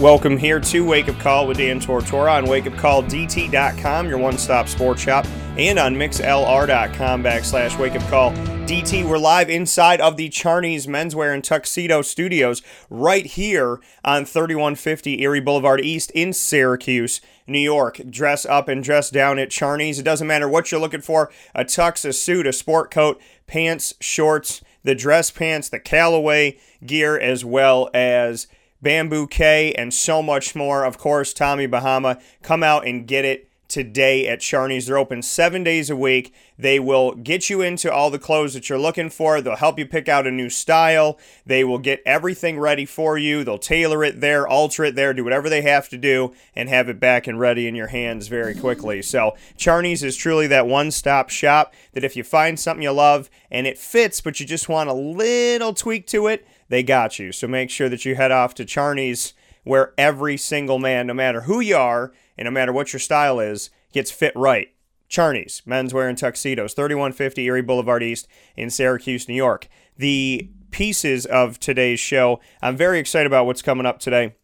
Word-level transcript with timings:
Welcome 0.00 0.38
here 0.38 0.60
to 0.60 0.82
Wake 0.82 1.10
Up 1.10 1.18
Call 1.18 1.46
with 1.46 1.58
Dan 1.58 1.78
Tortora 1.78 2.38
on 2.38 2.46
wakeupcalldt.com, 2.46 4.08
your 4.08 4.16
one 4.16 4.38
stop 4.38 4.66
sports 4.66 5.02
shop, 5.02 5.26
and 5.58 5.78
on 5.78 5.94
mixlr.com 5.94 7.22
backslash 7.22 7.78
wake 7.78 7.96
up 7.96 8.08
call 8.08 8.30
DT. 8.66 9.06
We're 9.06 9.18
live 9.18 9.50
inside 9.50 10.00
of 10.00 10.16
the 10.16 10.30
Charney's 10.30 10.86
Menswear 10.86 11.34
and 11.34 11.44
Tuxedo 11.44 12.00
Studios 12.00 12.62
right 12.88 13.26
here 13.26 13.78
on 14.02 14.24
3150 14.24 15.20
Erie 15.20 15.38
Boulevard 15.38 15.82
East 15.82 16.10
in 16.12 16.32
Syracuse, 16.32 17.20
New 17.46 17.58
York. 17.58 18.00
Dress 18.08 18.46
up 18.46 18.68
and 18.68 18.82
dress 18.82 19.10
down 19.10 19.38
at 19.38 19.50
Charney's. 19.50 19.98
It 19.98 20.04
doesn't 20.04 20.26
matter 20.26 20.48
what 20.48 20.72
you're 20.72 20.80
looking 20.80 21.02
for 21.02 21.30
a 21.54 21.62
tux, 21.62 22.06
a 22.06 22.14
suit, 22.14 22.46
a 22.46 22.54
sport 22.54 22.90
coat, 22.90 23.20
pants, 23.46 23.92
shorts, 24.00 24.62
the 24.82 24.94
dress 24.94 25.30
pants, 25.30 25.68
the 25.68 25.78
Callaway 25.78 26.58
gear, 26.86 27.18
as 27.18 27.44
well 27.44 27.90
as 27.92 28.46
Bamboo 28.82 29.26
K, 29.26 29.72
and 29.74 29.92
so 29.92 30.22
much 30.22 30.54
more. 30.54 30.84
Of 30.84 30.98
course, 30.98 31.32
Tommy 31.32 31.66
Bahama. 31.66 32.18
Come 32.42 32.62
out 32.62 32.86
and 32.86 33.06
get 33.06 33.24
it 33.24 33.50
today 33.70 34.26
at 34.26 34.40
Charney's. 34.40 34.86
They're 34.86 34.98
open 34.98 35.22
seven 35.22 35.64
days 35.64 35.88
a 35.88 35.96
week. 35.96 36.34
They 36.58 36.78
will 36.78 37.14
get 37.14 37.48
you 37.48 37.62
into 37.62 37.90
all 37.90 38.10
the 38.10 38.18
clothes 38.18 38.52
that 38.52 38.68
you're 38.68 38.78
looking 38.78 39.08
for. 39.08 39.40
They'll 39.40 39.56
help 39.56 39.78
you 39.78 39.86
pick 39.86 40.08
out 40.08 40.26
a 40.26 40.30
new 40.30 40.50
style. 40.50 41.18
They 41.46 41.64
will 41.64 41.78
get 41.78 42.02
everything 42.04 42.58
ready 42.58 42.84
for 42.84 43.16
you. 43.16 43.44
They'll 43.44 43.58
tailor 43.58 44.04
it 44.04 44.20
there, 44.20 44.46
alter 44.46 44.84
it 44.84 44.96
there, 44.96 45.14
do 45.14 45.24
whatever 45.24 45.48
they 45.48 45.62
have 45.62 45.88
to 45.90 45.96
do, 45.96 46.34
and 46.54 46.68
have 46.68 46.88
it 46.88 47.00
back 47.00 47.26
and 47.26 47.40
ready 47.40 47.66
in 47.66 47.74
your 47.74 47.86
hands 47.86 48.28
very 48.28 48.54
quickly. 48.54 49.00
So, 49.00 49.36
Charney's 49.56 50.02
is 50.02 50.16
truly 50.16 50.48
that 50.48 50.66
one 50.66 50.90
stop 50.90 51.30
shop 51.30 51.72
that 51.92 52.04
if 52.04 52.16
you 52.16 52.24
find 52.24 52.58
something 52.58 52.82
you 52.82 52.90
love 52.90 53.30
and 53.50 53.66
it 53.66 53.78
fits, 53.78 54.20
but 54.20 54.40
you 54.40 54.46
just 54.46 54.68
want 54.68 54.90
a 54.90 54.94
little 54.94 55.72
tweak 55.72 56.06
to 56.08 56.26
it, 56.26 56.46
they 56.70 56.82
got 56.82 57.18
you. 57.18 57.32
So 57.32 57.46
make 57.46 57.68
sure 57.68 57.90
that 57.90 58.04
you 58.04 58.14
head 58.14 58.30
off 58.30 58.54
to 58.54 58.64
Charney's 58.64 59.34
where 59.64 59.92
every 59.98 60.36
single 60.36 60.78
man, 60.78 61.06
no 61.06 61.14
matter 61.14 61.42
who 61.42 61.60
you 61.60 61.76
are 61.76 62.12
and 62.38 62.46
no 62.46 62.50
matter 62.50 62.72
what 62.72 62.92
your 62.92 63.00
style 63.00 63.38
is, 63.38 63.68
gets 63.92 64.10
fit 64.10 64.32
right. 64.34 64.68
Charney's, 65.08 65.62
menswear 65.66 66.08
and 66.08 66.16
tuxedos, 66.16 66.72
3150 66.72 67.44
Erie 67.44 67.62
Boulevard 67.62 68.02
East 68.02 68.28
in 68.56 68.70
Syracuse, 68.70 69.28
New 69.28 69.34
York. 69.34 69.68
The 69.96 70.48
pieces 70.70 71.26
of 71.26 71.58
today's 71.58 71.98
show, 71.98 72.40
I'm 72.62 72.76
very 72.76 73.00
excited 73.00 73.26
about 73.26 73.44
what's 73.44 73.60
coming 73.60 73.86
up 73.86 73.98
today. 73.98 74.36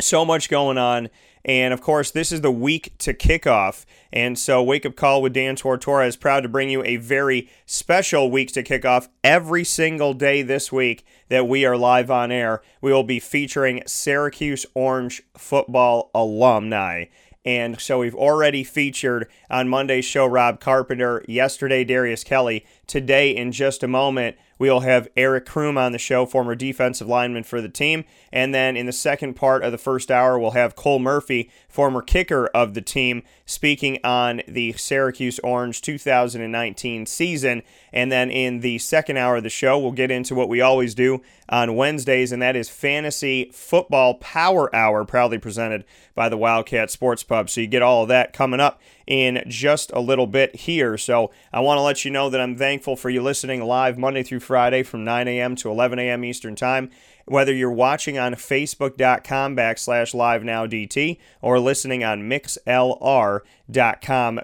So 0.00 0.24
much 0.24 0.50
going 0.50 0.76
on. 0.76 1.08
And 1.44 1.74
of 1.74 1.80
course, 1.80 2.10
this 2.10 2.30
is 2.30 2.40
the 2.40 2.52
week 2.52 2.96
to 2.98 3.12
kickoff. 3.12 3.84
And 4.12 4.38
so, 4.38 4.62
Wake 4.62 4.86
Up 4.86 4.94
Call 4.94 5.22
with 5.22 5.32
Dan 5.32 5.56
Tortora 5.56 6.06
is 6.06 6.16
proud 6.16 6.42
to 6.42 6.48
bring 6.48 6.70
you 6.70 6.84
a 6.84 6.96
very 6.96 7.48
special 7.66 8.30
week 8.30 8.52
to 8.52 8.62
kick 8.62 8.84
off 8.84 9.08
every 9.24 9.64
single 9.64 10.14
day 10.14 10.42
this 10.42 10.70
week 10.70 11.04
that 11.28 11.48
we 11.48 11.64
are 11.64 11.76
live 11.76 12.10
on 12.10 12.30
air. 12.30 12.62
We 12.80 12.92
will 12.92 13.02
be 13.02 13.18
featuring 13.18 13.82
Syracuse 13.86 14.66
Orange 14.74 15.22
football 15.36 16.10
alumni. 16.14 17.06
And 17.44 17.80
so 17.80 17.98
we've 17.98 18.14
already 18.14 18.62
featured 18.62 19.28
on 19.50 19.68
Monday's 19.68 20.04
show 20.04 20.26
Rob 20.26 20.60
Carpenter, 20.60 21.24
yesterday 21.26 21.82
Darius 21.82 22.22
Kelly. 22.22 22.64
Today, 22.86 23.34
in 23.34 23.50
just 23.50 23.82
a 23.82 23.88
moment, 23.88 24.36
we'll 24.62 24.78
have 24.78 25.08
Eric 25.16 25.44
Crume 25.44 25.76
on 25.76 25.90
the 25.90 25.98
show, 25.98 26.24
former 26.24 26.54
defensive 26.54 27.08
lineman 27.08 27.42
for 27.42 27.60
the 27.60 27.68
team. 27.68 28.04
And 28.32 28.54
then 28.54 28.76
in 28.76 28.86
the 28.86 28.92
second 28.92 29.34
part 29.34 29.64
of 29.64 29.72
the 29.72 29.76
first 29.76 30.08
hour, 30.08 30.38
we'll 30.38 30.52
have 30.52 30.76
Cole 30.76 31.00
Murphy, 31.00 31.50
former 31.68 32.00
kicker 32.00 32.46
of 32.54 32.74
the 32.74 32.80
team, 32.80 33.24
speaking 33.44 33.98
on 34.04 34.40
the 34.46 34.72
Syracuse 34.74 35.40
Orange 35.40 35.82
2019 35.82 37.06
season. 37.06 37.64
And 37.92 38.12
then 38.12 38.30
in 38.30 38.60
the 38.60 38.78
second 38.78 39.16
hour 39.16 39.34
of 39.34 39.42
the 39.42 39.50
show, 39.50 39.80
we'll 39.80 39.90
get 39.90 40.12
into 40.12 40.36
what 40.36 40.48
we 40.48 40.60
always 40.60 40.94
do 40.94 41.22
on 41.48 41.74
Wednesdays, 41.74 42.30
and 42.30 42.40
that 42.40 42.54
is 42.54 42.70
Fantasy 42.70 43.50
Football 43.52 44.14
Power 44.14 44.74
Hour, 44.74 45.04
proudly 45.04 45.38
presented 45.38 45.84
by 46.14 46.28
the 46.28 46.36
Wildcat 46.38 46.88
Sports 46.90 47.24
Pub. 47.24 47.50
So 47.50 47.60
you 47.60 47.66
get 47.66 47.82
all 47.82 48.02
of 48.02 48.08
that 48.08 48.32
coming 48.32 48.60
up 48.60 48.80
in 49.06 49.42
just 49.46 49.90
a 49.92 50.00
little 50.00 50.26
bit 50.26 50.54
here. 50.56 50.96
So 50.96 51.30
I 51.52 51.60
want 51.60 51.78
to 51.78 51.82
let 51.82 52.04
you 52.04 52.10
know 52.10 52.30
that 52.30 52.40
I'm 52.40 52.56
thankful 52.56 52.96
for 52.96 53.10
you 53.10 53.22
listening 53.22 53.62
live 53.62 53.98
Monday 53.98 54.22
through 54.22 54.40
Friday 54.40 54.82
from 54.82 55.04
9 55.04 55.28
a.m. 55.28 55.56
to 55.56 55.70
11 55.70 55.98
a.m. 55.98 56.24
Eastern 56.24 56.54
Time 56.54 56.90
whether 57.24 57.52
you're 57.52 57.70
watching 57.70 58.18
on 58.18 58.34
facebook.com 58.34 59.56
backslash 59.56 60.14
live 60.14 60.44
now 60.44 60.66
DT 60.66 61.18
or 61.40 61.60
listening 61.60 62.04
on 62.04 62.22
mixlr.com 62.22 63.40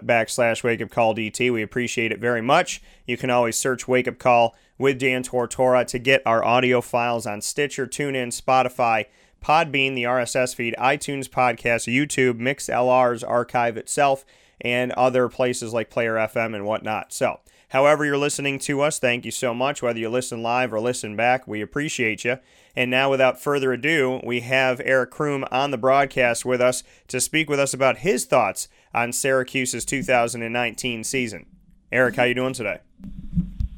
backslash 0.05 0.63
wake 0.63 0.81
up 0.81 0.91
call 0.91 1.15
DT. 1.15 1.53
We 1.53 1.63
appreciate 1.63 2.13
it 2.13 2.21
very 2.21 2.43
much. 2.43 2.83
You 3.07 3.17
can 3.17 3.31
always 3.31 3.57
search 3.57 3.89
wake 3.89 4.09
up 4.09 4.19
call 4.19 4.55
with 4.79 4.99
Dan 4.99 5.23
Tortora 5.23 5.87
to 5.87 5.99
get 5.99 6.23
our 6.25 6.45
audio 6.45 6.81
files 6.81 7.27
on 7.27 7.41
Stitcher, 7.41 7.87
TuneIn, 7.87 8.29
Spotify, 8.29 9.07
Podbean, 9.45 9.95
the 9.95 10.05
RSS 10.05 10.55
feed, 10.55 10.75
iTunes 10.79 11.29
podcast, 11.29 11.93
YouTube, 11.93 12.41
MixLR's 12.41 13.25
archive 13.25 13.77
itself, 13.77 14.25
and 14.61 14.93
other 14.93 15.29
places 15.29 15.73
like 15.73 15.91
Player 15.91 16.15
FM 16.15 16.55
and 16.55 16.65
whatnot. 16.65 17.13
So, 17.13 17.41
however 17.71 18.05
you're 18.05 18.19
listening 18.19 18.59
to 18.61 18.81
us, 18.81 18.99
thank 18.99 19.25
you 19.25 19.31
so 19.31 19.55
much. 19.55 19.83
Whether 19.83 19.99
you 19.99 20.09
listen 20.09 20.43
live 20.43 20.73
or 20.73 20.81
listen 20.81 21.17
back, 21.17 21.47
we 21.47 21.61
appreciate 21.61 22.25
you. 22.25 22.39
And 22.77 22.91
now, 22.91 23.11
without 23.11 23.41
further 23.41 23.73
ado, 23.73 24.21
we 24.23 24.41
have 24.41 24.81
Eric 24.85 25.11
Crume 25.11 25.47
on 25.51 25.71
the 25.71 25.79
broadcast 25.79 26.45
with 26.45 26.61
us 26.61 26.83
to 27.09 27.21
speak 27.21 27.51
with 27.51 27.59
us 27.59 27.75
about 27.75 27.99
his 27.99 28.25
thoughts 28.25 28.69
on 28.95 29.13
Syracuse's 29.13 29.85
2019 29.85 31.05
season. 31.05 31.47
Eric, 31.91 32.17
how 32.17 32.25
you 32.25 32.35
doing 32.35 32.53
today? 32.53 32.79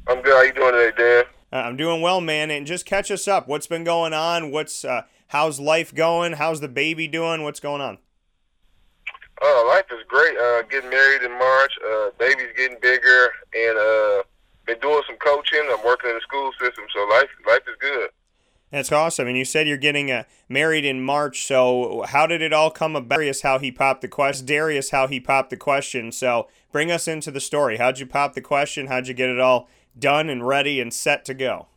I'm 0.07 0.21
good. 0.21 0.33
How 0.33 0.41
you 0.41 0.53
doing 0.53 0.73
today, 0.73 0.91
Dan? 0.97 1.23
Uh, 1.53 1.65
I'm 1.67 1.77
doing 1.77 2.01
well, 2.01 2.21
man. 2.21 2.51
And 2.51 2.67
just 2.67 2.85
catch 2.85 3.09
us 3.11 3.27
up. 3.27 3.47
What's 3.47 3.67
been 3.67 3.83
going 3.83 4.13
on? 4.13 4.51
What's 4.51 4.85
uh, 4.85 5.03
how's 5.27 5.59
life 5.59 5.93
going? 5.93 6.33
How's 6.33 6.59
the 6.59 6.67
baby 6.67 7.07
doing? 7.07 7.43
What's 7.43 7.59
going 7.59 7.81
on? 7.81 7.97
Uh, 9.43 9.67
life 9.67 9.85
is 9.91 10.03
great. 10.07 10.37
Uh, 10.37 10.61
getting 10.63 10.89
married 10.89 11.23
in 11.23 11.31
March. 11.31 11.71
Uh, 11.83 12.11
baby's 12.19 12.53
getting 12.55 12.77
bigger, 12.81 13.29
and 13.55 13.77
uh, 13.77 14.23
been 14.67 14.79
doing 14.79 15.01
some 15.07 15.17
coaching. 15.17 15.61
I'm 15.71 15.83
working 15.83 16.11
in 16.11 16.15
the 16.15 16.21
school 16.21 16.51
system, 16.59 16.85
so 16.93 17.01
life 17.07 17.29
life 17.47 17.63
is 17.67 17.75
good. 17.79 18.09
That's 18.71 18.91
awesome. 18.91 19.27
And 19.27 19.37
you 19.37 19.43
said 19.43 19.67
you're 19.67 19.77
getting 19.77 20.11
uh, 20.11 20.23
married 20.47 20.85
in 20.85 21.01
March. 21.03 21.45
So 21.45 22.05
how 22.07 22.25
did 22.25 22.41
it 22.41 22.53
all 22.53 22.71
come 22.71 22.95
about? 22.95 23.09
Darius, 23.09 23.41
how 23.41 23.59
he 23.59 23.71
popped 23.71 24.01
the 24.01 24.07
question. 24.07 24.45
Darius, 24.45 24.91
how 24.91 25.07
he 25.07 25.19
popped 25.19 25.49
the 25.49 25.57
question. 25.57 26.11
So 26.11 26.47
bring 26.71 26.89
us 26.89 27.07
into 27.07 27.31
the 27.31 27.41
story. 27.41 27.77
How'd 27.77 27.99
you 27.99 28.05
pop 28.05 28.33
the 28.33 28.41
question? 28.41 28.87
How'd 28.87 29.07
you 29.07 29.13
get 29.13 29.29
it 29.29 29.39
all 29.39 29.67
done 29.97 30.29
and 30.29 30.47
ready 30.47 30.79
and 30.79 30.93
set 30.93 31.25
to 31.25 31.33
go? 31.33 31.67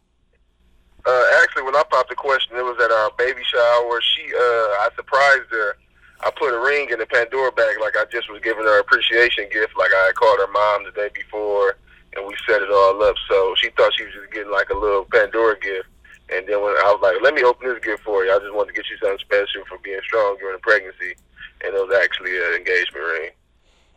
Uh, 1.05 1.25
actually, 1.43 1.65
when 1.65 1.75
I 1.75 1.83
popped 1.91 2.11
the 2.11 2.15
question, 2.15 2.57
it 2.57 2.63
was 2.63 2.77
at 2.83 2.91
our 2.91 3.11
baby 3.19 3.43
shower. 3.53 4.01
She, 4.01 4.23
uh, 4.33 4.39
I 4.39 4.89
surprised 4.95 5.51
her. 5.51 5.77
I 6.23 6.31
put 6.31 6.55
a 6.55 6.61
ring 6.61 6.89
in 6.91 6.99
the 6.99 7.07
Pandora 7.07 7.53
bag 7.53 7.77
like 7.81 7.97
I 7.97 8.05
just 8.11 8.31
was 8.31 8.41
giving 8.43 8.65
her 8.65 8.81
appreciation 8.81 9.49
gift, 9.51 9.77
like 9.77 9.91
I 9.93 10.07
had 10.07 10.15
called 10.15 10.39
her 10.39 10.53
mom 10.53 10.85
the 10.85 10.93
day 10.93 11.11
before, 11.15 11.77
and 12.15 12.27
we 12.27 12.35
set 12.49 12.63
it 12.63 12.71
all 12.71 13.03
up. 13.03 13.17
So 13.29 13.55
she 13.61 13.71
thought 13.71 13.93
she 13.97 14.05
was 14.05 14.15
just 14.15 14.33
getting 14.33 14.53
like 14.53 14.71
a 14.71 14.79
little 14.79 15.05
Pandora 15.05 15.59
gift. 15.59 15.89
And 16.31 16.47
then 16.49 16.63
when 16.63 16.73
I 16.73 16.89
was 16.89 17.01
like, 17.03 17.17
let 17.23 17.35
me 17.35 17.43
open 17.43 17.69
this 17.69 17.85
gift 17.85 18.03
for 18.03 18.25
you. 18.25 18.33
I 18.33 18.39
just 18.39 18.55
wanted 18.55 18.75
to 18.75 18.81
get 18.81 18.89
you 18.89 18.97
something 18.97 19.19
special 19.19 19.65
for 19.69 19.79
being 19.79 20.01
strong 20.05 20.37
during 20.39 20.57
the 20.57 20.61
pregnancy. 20.61 21.15
And 21.63 21.75
it 21.75 21.79
was 21.79 21.95
actually 22.03 22.37
an 22.37 22.55
engagement 22.55 23.05
ring. 23.05 23.31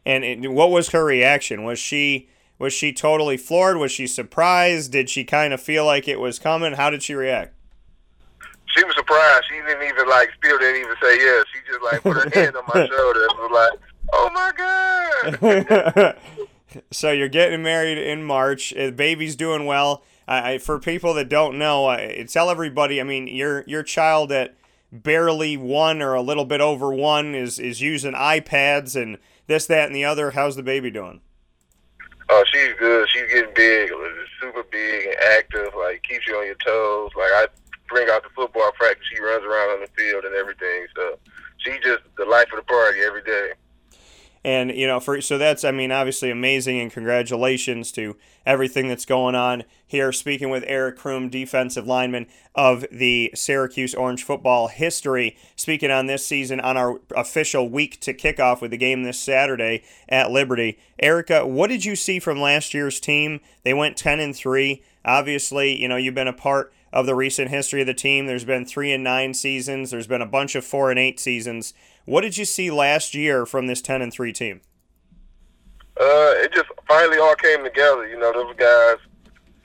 And 0.05 0.23
it, 0.23 0.51
what 0.51 0.71
was 0.71 0.89
her 0.89 1.05
reaction? 1.05 1.63
Was 1.63 1.79
she 1.79 2.29
was 2.59 2.73
she 2.73 2.91
totally 2.91 3.37
floored? 3.37 3.77
Was 3.77 3.91
she 3.91 4.07
surprised? 4.07 4.91
Did 4.91 5.09
she 5.09 5.23
kind 5.23 5.53
of 5.53 5.61
feel 5.61 5.85
like 5.85 6.07
it 6.07 6.19
was 6.19 6.39
coming? 6.39 6.73
How 6.73 6.89
did 6.89 7.03
she 7.03 7.13
react? 7.13 7.53
She 8.77 8.83
was 8.83 8.95
surprised. 8.95 9.45
She 9.49 9.55
didn't 9.55 9.83
even 9.83 10.07
like 10.07 10.29
still 10.37 10.59
didn't 10.59 10.81
even 10.81 10.95
say 11.01 11.17
yes. 11.17 11.45
She 11.53 11.59
just 11.71 11.81
like 11.83 12.03
put 12.03 12.15
her 12.15 12.29
hand 12.39 12.55
on 12.55 12.63
my 12.67 12.85
shoulder 12.85 13.27
and 13.29 13.39
was 13.39 13.51
like, 13.51 13.79
"Oh 14.13 14.29
my 14.33 14.51
god!" 15.87 16.17
so 16.91 17.11
you're 17.11 17.27
getting 17.29 17.63
married 17.63 17.97
in 17.97 18.23
March. 18.23 18.71
The 18.75 18.91
baby's 18.91 19.35
doing 19.35 19.65
well. 19.65 20.03
I, 20.29 20.57
for 20.57 20.77
people 20.77 21.13
that 21.13 21.29
don't 21.29 21.57
know, 21.57 21.87
I, 21.87 22.25
tell 22.27 22.49
everybody. 22.49 22.99
I 22.99 23.03
mean, 23.03 23.27
your 23.27 23.63
your 23.65 23.81
child 23.81 24.31
at 24.31 24.55
barely 24.91 25.57
one 25.57 26.01
or 26.01 26.13
a 26.13 26.21
little 26.21 26.45
bit 26.45 26.61
over 26.61 26.93
one 26.93 27.33
is 27.33 27.59
is 27.59 27.81
using 27.81 28.13
iPads 28.13 29.01
and 29.01 29.17
this, 29.47 29.65
that, 29.67 29.87
and 29.87 29.95
the 29.95 30.05
other. 30.05 30.31
How's 30.31 30.55
the 30.55 30.63
baby 30.63 30.91
doing? 30.91 31.21
Oh, 32.29 32.43
she's 32.51 32.73
good. 32.77 33.07
She's 33.09 33.31
getting 33.31 33.53
big, 33.55 33.89
super 34.41 34.63
big 34.63 35.05
and 35.07 35.15
active. 35.31 35.69
Like 35.77 36.03
keeps 36.03 36.27
you 36.27 36.35
on 36.35 36.45
your 36.45 36.55
toes. 36.55 37.11
Like 37.15 37.31
I 37.31 37.47
bring 37.97 38.09
out 38.09 38.21
the 38.23 38.29
football 38.29 38.71
practice, 38.73 39.05
she 39.11 39.19
runs 39.19 39.43
around 39.43 39.69
on 39.71 39.81
the 39.81 39.87
field 39.97 40.23
and 40.23 40.35
everything. 40.35 40.85
So 40.95 41.17
she's 41.57 41.79
just 41.83 42.03
the 42.17 42.25
life 42.25 42.47
of 42.51 42.57
the 42.57 42.63
party 42.63 42.99
every 42.99 43.23
day. 43.23 43.53
And 44.43 44.71
you 44.71 44.85
know, 44.85 44.99
for 44.99 45.19
so 45.19 45.37
that's 45.37 45.63
I 45.63 45.71
mean, 45.71 45.91
obviously 45.91 46.29
amazing, 46.29 46.79
and 46.79 46.91
congratulations 46.91 47.91
to 47.93 48.15
everything 48.45 48.87
that's 48.87 49.03
going 49.03 49.33
on 49.35 49.63
here. 49.85 50.11
Speaking 50.11 50.49
with 50.49 50.63
Eric 50.67 50.97
Crume, 50.99 51.29
defensive 51.29 51.87
lineman 51.87 52.27
of 52.55 52.85
the 52.91 53.31
Syracuse 53.33 53.95
Orange 53.95 54.23
football 54.23 54.67
history, 54.67 55.35
speaking 55.55 55.91
on 55.91 56.05
this 56.05 56.25
season 56.25 56.61
on 56.61 56.77
our 56.77 57.01
official 57.15 57.67
week 57.67 57.99
to 58.01 58.13
kickoff 58.13 58.61
with 58.61 58.71
the 58.71 58.77
game 58.77 59.03
this 59.03 59.19
Saturday 59.19 59.83
at 60.07 60.31
Liberty. 60.31 60.77
Erica, 60.99 61.45
what 61.45 61.67
did 61.67 61.83
you 61.83 61.95
see 61.95 62.19
from 62.19 62.39
last 62.39 62.75
year's 62.75 62.99
team? 62.99 63.41
They 63.63 63.73
went 63.73 63.97
ten 63.97 64.19
and 64.19 64.35
three. 64.35 64.83
Obviously, 65.03 65.81
you 65.81 65.89
know 65.89 65.97
you've 65.97 66.15
been 66.15 66.27
a 66.27 66.33
part 66.33 66.71
of 66.97 67.05
the 67.05 67.13
recent 67.13 67.51
history 67.51 67.81
of 67.81 67.85
the 67.85 67.93
team. 67.93 68.25
There's 68.25 68.43
been 68.43 68.65
three 68.65 68.91
and 68.91 69.03
nine 69.03 69.35
seasons. 69.35 69.91
There's 69.91 70.07
been 70.07 70.23
a 70.23 70.25
bunch 70.25 70.55
of 70.55 70.65
four 70.65 70.89
and 70.89 70.97
eight 70.97 71.19
seasons. 71.19 71.75
What 72.05 72.21
did 72.21 72.39
you 72.39 72.43
see 72.43 72.71
last 72.71 73.13
year 73.13 73.45
from 73.45 73.67
this 73.67 73.83
ten 73.83 74.01
and 74.01 74.11
three 74.11 74.33
team? 74.33 74.61
Uh, 75.95 76.33
it 76.41 76.51
just 76.51 76.65
finally 76.87 77.19
all 77.19 77.35
came 77.35 77.63
together. 77.63 78.07
You 78.07 78.17
know, 78.17 78.33
those 78.33 78.55
guys 78.55 78.97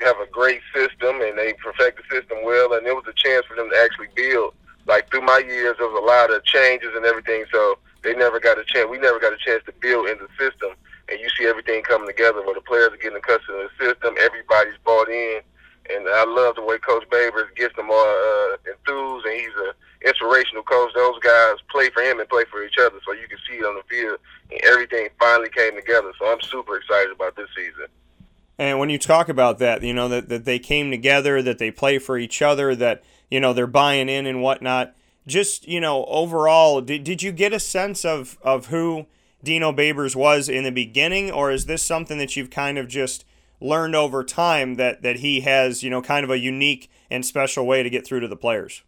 have 0.01 0.17
a 0.21 0.27
great 0.31 0.61
system 0.75 1.23
and 1.23 1.39
they 1.39 1.55
perfect 1.55 2.03
the 2.03 2.15
system 2.15 2.37
well, 2.45 2.75
and 2.75 2.87
it 2.87 2.93
was 2.93 3.05
a 3.09 3.15
chance 3.17 3.47
for 3.47 3.57
them 3.57 3.71
to 3.71 3.77
actually 3.83 4.09
build. 4.15 4.53
Like 4.85 5.11
through 5.11 5.23
my 5.23 5.39
years, 5.39 5.77
there 5.79 5.89
was 5.89 6.03
a 6.03 6.05
lot 6.05 6.37
of 6.37 6.45
changes 6.45 6.91
and 6.95 7.07
everything, 7.07 7.47
so 7.51 7.79
they 8.03 8.13
never 8.13 8.41
got 8.41 8.59
a 8.59 8.65
chance. 8.65 8.91
We 8.91 8.99
never 8.99 9.19
got 9.19 9.33
a 9.33 9.39
chance 9.39 9.63
to 9.65 9.73
build 9.81 10.11
in 10.11 10.19
the 10.19 10.29
system, 10.39 10.73
and 11.09 11.19
you 11.19 11.31
see 11.39 11.47
everything 11.47 11.83
coming 11.83 12.09
together 12.09 12.45
where 12.45 12.55
the 12.55 12.61
players 12.61 12.93
are 12.93 12.99
getting 12.99 13.17
accustomed 13.17 13.57
to 13.57 13.69
the 13.73 13.87
system. 13.87 14.17
Everybody's 14.21 14.77
bought 14.85 15.09
in, 15.09 15.41
and 15.91 16.09
I 16.09 16.25
love 16.25 16.57
the 16.57 16.63
way 16.63 16.79
Coach 16.79 17.09
Babers 17.11 17.55
gets 17.57 17.75
them 17.77 17.91
all 17.91 17.97
uh, 17.97 18.57
enthused, 18.71 19.27
and 19.27 19.35
he's 19.35 19.55
a 19.57 19.75
inspirational 20.07 20.63
coach. 20.63 20.91
Those 20.95 21.19
guys 21.21 21.55
play 21.71 21.91
for 21.91 22.03
him 22.03 22.21
and 22.21 22.29
play 22.29 22.45
for 22.51 22.65
each 22.65 22.77
other, 22.81 22.99
so 23.05 23.13
you 23.13 23.29
can 23.29 23.39
see 23.49 23.57
it 23.57 23.65
on 23.65 23.77
the 23.77 23.83
field, 23.89 24.19
and 24.51 24.61
everything 24.65 25.09
finally 25.19 25.49
came 25.51 25.75
together. 25.77 26.13
So 26.19 26.31
I'm 26.31 26.41
super 26.41 26.77
excited 26.77 27.13
about 27.13 27.37
this 27.37 27.49
season. 27.57 27.87
And 28.59 28.79
when 28.79 28.91
you 28.91 28.99
talk 28.99 29.29
about 29.29 29.59
that, 29.59 29.83
you 29.83 29.95
know 29.95 30.09
that, 30.09 30.29
that 30.29 30.45
they 30.45 30.59
came 30.59 30.91
together, 30.91 31.43
that 31.43 31.59
they 31.59 31.71
play 31.71 31.99
for 31.99 32.19
each 32.19 32.43
other, 32.43 32.75
that 32.77 33.03
you 33.31 33.41
know 33.41 33.53
they're 33.53 33.67
buying 33.67 34.09
in 34.09 34.27
and 34.27 34.43
whatnot. 34.43 34.95
Just 35.27 35.67
you 35.67 35.81
know, 35.81 36.05
overall, 36.07 36.81
did, 36.81 37.05
did 37.05 37.23
you 37.23 37.33
get 37.33 37.53
a 37.53 37.61
sense 37.61 38.05
of 38.05 38.39
of 38.43 38.67
who 38.67 39.07
Dino 39.43 39.73
Babers 39.73 40.15
was 40.15 40.49
in 40.49 40.65
the 40.65 40.71
beginning, 40.71 41.31
or 41.31 41.51
is 41.51 41.67
this 41.67 41.83
something 41.83 42.19
that 42.19 42.37
you've 42.37 42.51
kind 42.51 42.79
of 42.79 42.89
just 42.89 43.25
learned 43.63 43.95
over 43.95 44.25
time 44.25 44.75
that 44.77 45.03
that 45.03 45.17
he 45.17 45.41
has 45.41 45.83
you 45.83 45.91
know 45.91 46.03
kind 46.03 46.25
of 46.25 46.31
a 46.31 46.39
unique 46.39 46.91
and 47.11 47.25
special 47.25 47.67
way 47.67 47.83
to 47.83 47.91
get 47.91 48.07
through 48.07 48.21
to 48.21 48.29
the 48.29 48.37
players? 48.37 48.83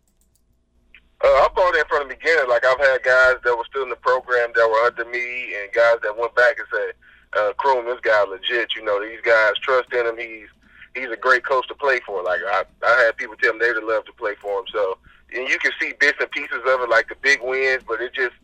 Uh, 1.22 1.28
I 1.28 1.48
bought 1.54 1.74
in 1.74 1.84
from 1.88 2.08
the 2.08 2.14
beginning. 2.14 2.48
Like 2.48 2.64
I've 2.66 2.78
had 2.78 3.02
guys 3.02 3.36
that 3.44 3.56
were 3.56 3.64
still 3.70 3.84
in 3.84 3.88
the 3.88 3.96
program 3.96 4.52
that 4.54 4.68
were 4.68 4.86
under 4.86 5.04
me, 5.06 5.54
and 5.56 5.72
guys 5.72 5.96
that 6.02 6.16
went 6.18 6.34
back 6.34 6.58
and 6.58 6.68
said, 6.70 6.92
uh, 7.40 7.52
"Crume, 7.58 7.86
this 7.86 8.00
guy 8.02 8.24
legit." 8.24 8.74
You 8.76 8.84
know, 8.84 9.00
these 9.00 9.20
guys 9.22 9.52
trust 9.62 9.92
in 9.92 10.06
him. 10.06 10.18
He's 10.18 10.48
he's 10.94 11.10
a 11.10 11.16
great 11.16 11.44
coach 11.44 11.66
to 11.68 11.74
play 11.74 12.00
for. 12.06 12.22
Like 12.22 12.40
I, 12.46 12.64
I 12.86 13.04
had 13.04 13.16
people 13.16 13.36
tell 13.36 13.52
me 13.52 13.60
they'd 13.60 13.82
love 13.82 14.04
to 14.06 14.12
play 14.12 14.34
for 14.40 14.60
him. 14.60 14.66
So, 14.72 14.98
and 15.34 15.48
you 15.48 15.58
can 15.58 15.72
see 15.80 15.94
bits 15.98 16.18
and 16.20 16.30
pieces 16.30 16.60
of 16.66 16.80
it, 16.80 16.90
like 16.90 17.08
the 17.08 17.16
big 17.22 17.40
wins, 17.42 17.82
but 17.86 18.00
it 18.00 18.12
just 18.14 18.34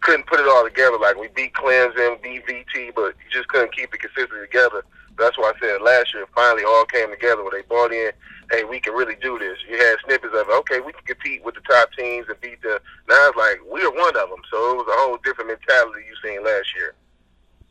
couldn't 0.00 0.26
put 0.26 0.40
it 0.40 0.46
all 0.46 0.64
together. 0.64 0.98
Like 0.98 1.16
we 1.16 1.28
beat 1.28 1.54
Clemson, 1.54 2.22
beat 2.22 2.46
VT, 2.46 2.94
but 2.94 3.14
you 3.18 3.30
just 3.32 3.48
couldn't 3.48 3.74
keep 3.74 3.92
it 3.92 4.00
consistently 4.00 4.46
together. 4.46 4.84
That's 5.18 5.36
why 5.36 5.52
I 5.54 5.60
said 5.60 5.82
last 5.82 6.14
year 6.14 6.26
finally 6.34 6.64
all 6.64 6.84
came 6.84 7.10
together 7.10 7.42
where 7.42 7.52
they 7.52 7.66
bought 7.68 7.92
in 7.92 8.12
hey, 8.50 8.64
we 8.64 8.80
can 8.80 8.94
really 8.94 9.16
do 9.16 9.38
this. 9.38 9.58
You 9.68 9.78
had 9.78 9.96
snippets 10.04 10.34
of, 10.34 10.48
okay, 10.48 10.80
we 10.80 10.92
can 10.92 11.04
compete 11.04 11.44
with 11.44 11.54
the 11.54 11.60
top 11.62 11.90
teams 11.92 12.26
and 12.28 12.40
beat 12.40 12.60
the. 12.62 12.80
Now 13.08 13.28
it's 13.28 13.36
like 13.36 13.60
we're 13.66 13.90
one 13.90 14.16
of 14.16 14.28
them. 14.28 14.40
So 14.50 14.72
it 14.72 14.76
was 14.76 14.86
a 14.88 14.98
whole 14.98 15.18
different 15.24 15.50
mentality 15.50 16.00
you 16.08 16.30
seen 16.30 16.44
last 16.44 16.68
year. 16.76 16.94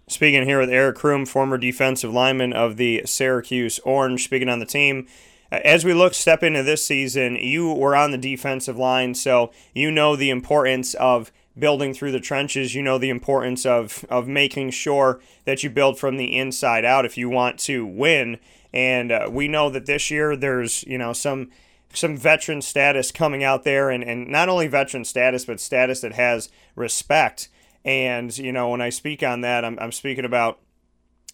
Speaking 0.08 0.46
here 0.46 0.60
with 0.60 0.70
Eric 0.70 0.98
Crume, 0.98 1.28
former 1.28 1.58
defensive 1.58 2.14
lineman 2.14 2.54
of 2.54 2.78
the 2.78 3.04
Syracuse 3.06 3.80
Orange, 3.80 4.24
speaking 4.24 4.50
on 4.50 4.60
the 4.60 4.66
team. 4.66 5.08
As 5.52 5.86
we 5.86 5.94
look 5.94 6.14
step 6.14 6.44
into 6.44 6.62
this 6.62 6.86
season, 6.86 7.36
you 7.36 7.74
were 7.74 7.96
on 7.96 8.12
the 8.12 8.18
defensive 8.18 8.78
line, 8.78 9.16
so 9.16 9.52
you 9.74 9.92
know 9.92 10.16
the 10.16 10.30
importance 10.30 10.94
of 10.96 11.32
building 11.58 11.94
through 11.94 12.12
the 12.12 12.20
trenches. 12.20 12.76
You 12.76 12.84
know 12.84 12.98
the 12.98 13.10
importance 13.10 13.66
of 13.66 14.06
of 14.10 14.28
making 14.28 14.72
sure 14.72 15.22
that 15.46 15.64
you 15.64 15.70
build 15.70 15.98
from 15.98 16.18
the 16.18 16.38
inside 16.38 16.86
out 16.86 17.06
if 17.06 17.18
you 17.18 17.30
want 17.30 17.60
to 17.62 17.86
win. 17.86 18.40
And 18.74 19.12
uh, 19.12 19.30
we 19.32 19.48
know 19.48 19.70
that 19.70 19.86
this 19.86 20.12
year 20.12 20.36
there's, 20.36 20.84
you 20.84 20.98
know, 20.98 21.14
some 21.14 21.50
some 21.94 22.18
veteran 22.18 22.62
status 22.62 23.12
coming 23.12 23.44
out 23.44 23.64
there 23.64 23.90
and, 23.90 24.04
and 24.04 24.28
not 24.28 24.50
only 24.50 24.68
veteran 24.68 25.06
status, 25.06 25.46
but 25.46 25.60
status 25.60 26.02
that 26.02 26.14
has 26.14 26.50
respect. 26.76 27.50
And, 27.86 28.38
you 28.38 28.52
know, 28.52 28.70
when 28.70 28.82
I 28.82 28.90
speak 28.90 29.24
on 29.24 29.42
that, 29.42 29.64
I'm, 29.64 29.80
I'm 29.80 29.94
speaking 29.94 30.26
about 30.26 30.60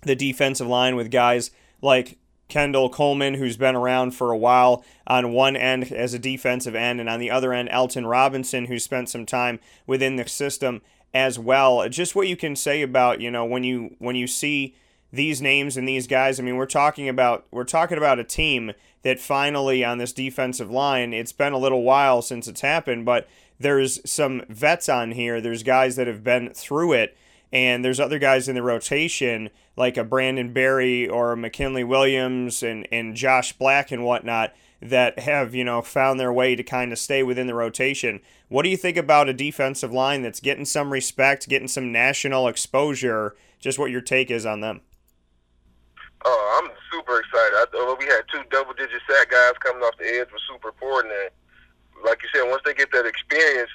the 0.03 0.15
defensive 0.15 0.67
line 0.67 0.95
with 0.95 1.09
guys 1.09 1.49
like 1.81 2.17
Kendall 2.53 2.87
Coleman, 2.87 3.33
who's 3.33 3.57
been 3.57 3.75
around 3.75 4.11
for 4.11 4.31
a 4.31 4.37
while 4.37 4.85
on 5.07 5.33
one 5.33 5.55
end 5.55 5.91
as 5.91 6.13
a 6.13 6.19
defensive 6.19 6.75
end, 6.75 6.99
and 6.99 7.09
on 7.09 7.19
the 7.19 7.31
other 7.31 7.51
end, 7.51 7.69
Alton 7.69 8.05
Robinson, 8.05 8.65
who 8.65 8.77
spent 8.77 9.09
some 9.09 9.25
time 9.25 9.59
within 9.87 10.17
the 10.17 10.27
system 10.29 10.83
as 11.15 11.39
well. 11.39 11.89
Just 11.89 12.15
what 12.15 12.27
you 12.27 12.37
can 12.37 12.55
say 12.55 12.83
about, 12.83 13.19
you 13.19 13.31
know, 13.31 13.43
when 13.43 13.63
you 13.63 13.95
when 13.97 14.15
you 14.15 14.27
see 14.27 14.75
these 15.11 15.41
names 15.41 15.77
and 15.77 15.87
these 15.87 16.05
guys. 16.05 16.39
I 16.39 16.43
mean, 16.43 16.57
we're 16.57 16.67
talking 16.67 17.09
about 17.09 17.47
we're 17.49 17.63
talking 17.63 17.97
about 17.97 18.19
a 18.19 18.23
team 18.23 18.73
that 19.01 19.19
finally 19.19 19.83
on 19.83 19.97
this 19.97 20.13
defensive 20.13 20.69
line. 20.69 21.11
It's 21.11 21.33
been 21.33 21.53
a 21.53 21.57
little 21.57 21.81
while 21.81 22.21
since 22.21 22.47
it's 22.47 22.61
happened, 22.61 23.03
but 23.03 23.27
there's 23.59 23.99
some 24.07 24.43
vets 24.47 24.87
on 24.89 25.13
here. 25.13 25.41
There's 25.41 25.63
guys 25.63 25.95
that 25.95 26.05
have 26.05 26.23
been 26.23 26.53
through 26.53 26.93
it, 26.93 27.17
and 27.53 27.85
there's 27.85 27.99
other 27.99 28.17
guys 28.17 28.49
in 28.49 28.55
the 28.55 28.63
rotation 28.63 29.51
like 29.77 29.95
a 29.95 30.03
Brandon 30.03 30.51
Berry 30.51 31.07
or 31.07 31.35
McKinley 31.35 31.83
Williams 31.83 32.63
and 32.63 32.87
and 32.91 33.15
Josh 33.15 33.53
Black 33.53 33.91
and 33.91 34.03
whatnot 34.03 34.53
that 34.81 35.19
have 35.19 35.55
you 35.55 35.63
know 35.63 35.81
found 35.81 36.19
their 36.19 36.33
way 36.33 36.55
to 36.55 36.63
kind 36.63 36.91
of 36.91 36.99
stay 36.99 37.21
within 37.23 37.47
the 37.47 37.53
rotation. 37.53 38.19
What 38.49 38.63
do 38.63 38.69
you 38.69 38.77
think 38.77 38.97
about 38.97 39.29
a 39.29 39.33
defensive 39.33 39.93
line 39.93 40.23
that's 40.23 40.39
getting 40.39 40.65
some 40.65 40.91
respect, 40.91 41.47
getting 41.47 41.67
some 41.67 41.91
national 41.91 42.47
exposure? 42.47 43.35
Just 43.59 43.79
what 43.79 43.91
your 43.91 44.01
take 44.01 44.29
is 44.29 44.45
on 44.45 44.59
them. 44.59 44.81
Oh, 46.25 46.61
I'm 46.61 46.71
super 46.91 47.19
excited. 47.19 47.53
I, 47.55 47.95
we 47.99 48.05
had 48.05 48.21
two 48.31 48.41
double-digit 48.49 49.01
sack 49.09 49.31
guys 49.31 49.53
coming 49.59 49.83
off 49.83 49.97
the 49.97 50.05
edge 50.05 50.31
was 50.31 50.41
super 50.49 50.69
important. 50.69 51.13
And 51.13 52.05
like 52.05 52.19
you 52.23 52.29
said, 52.33 52.49
once 52.49 52.61
they 52.65 52.73
get 52.73 52.91
that 52.91 53.05
experience, 53.05 53.69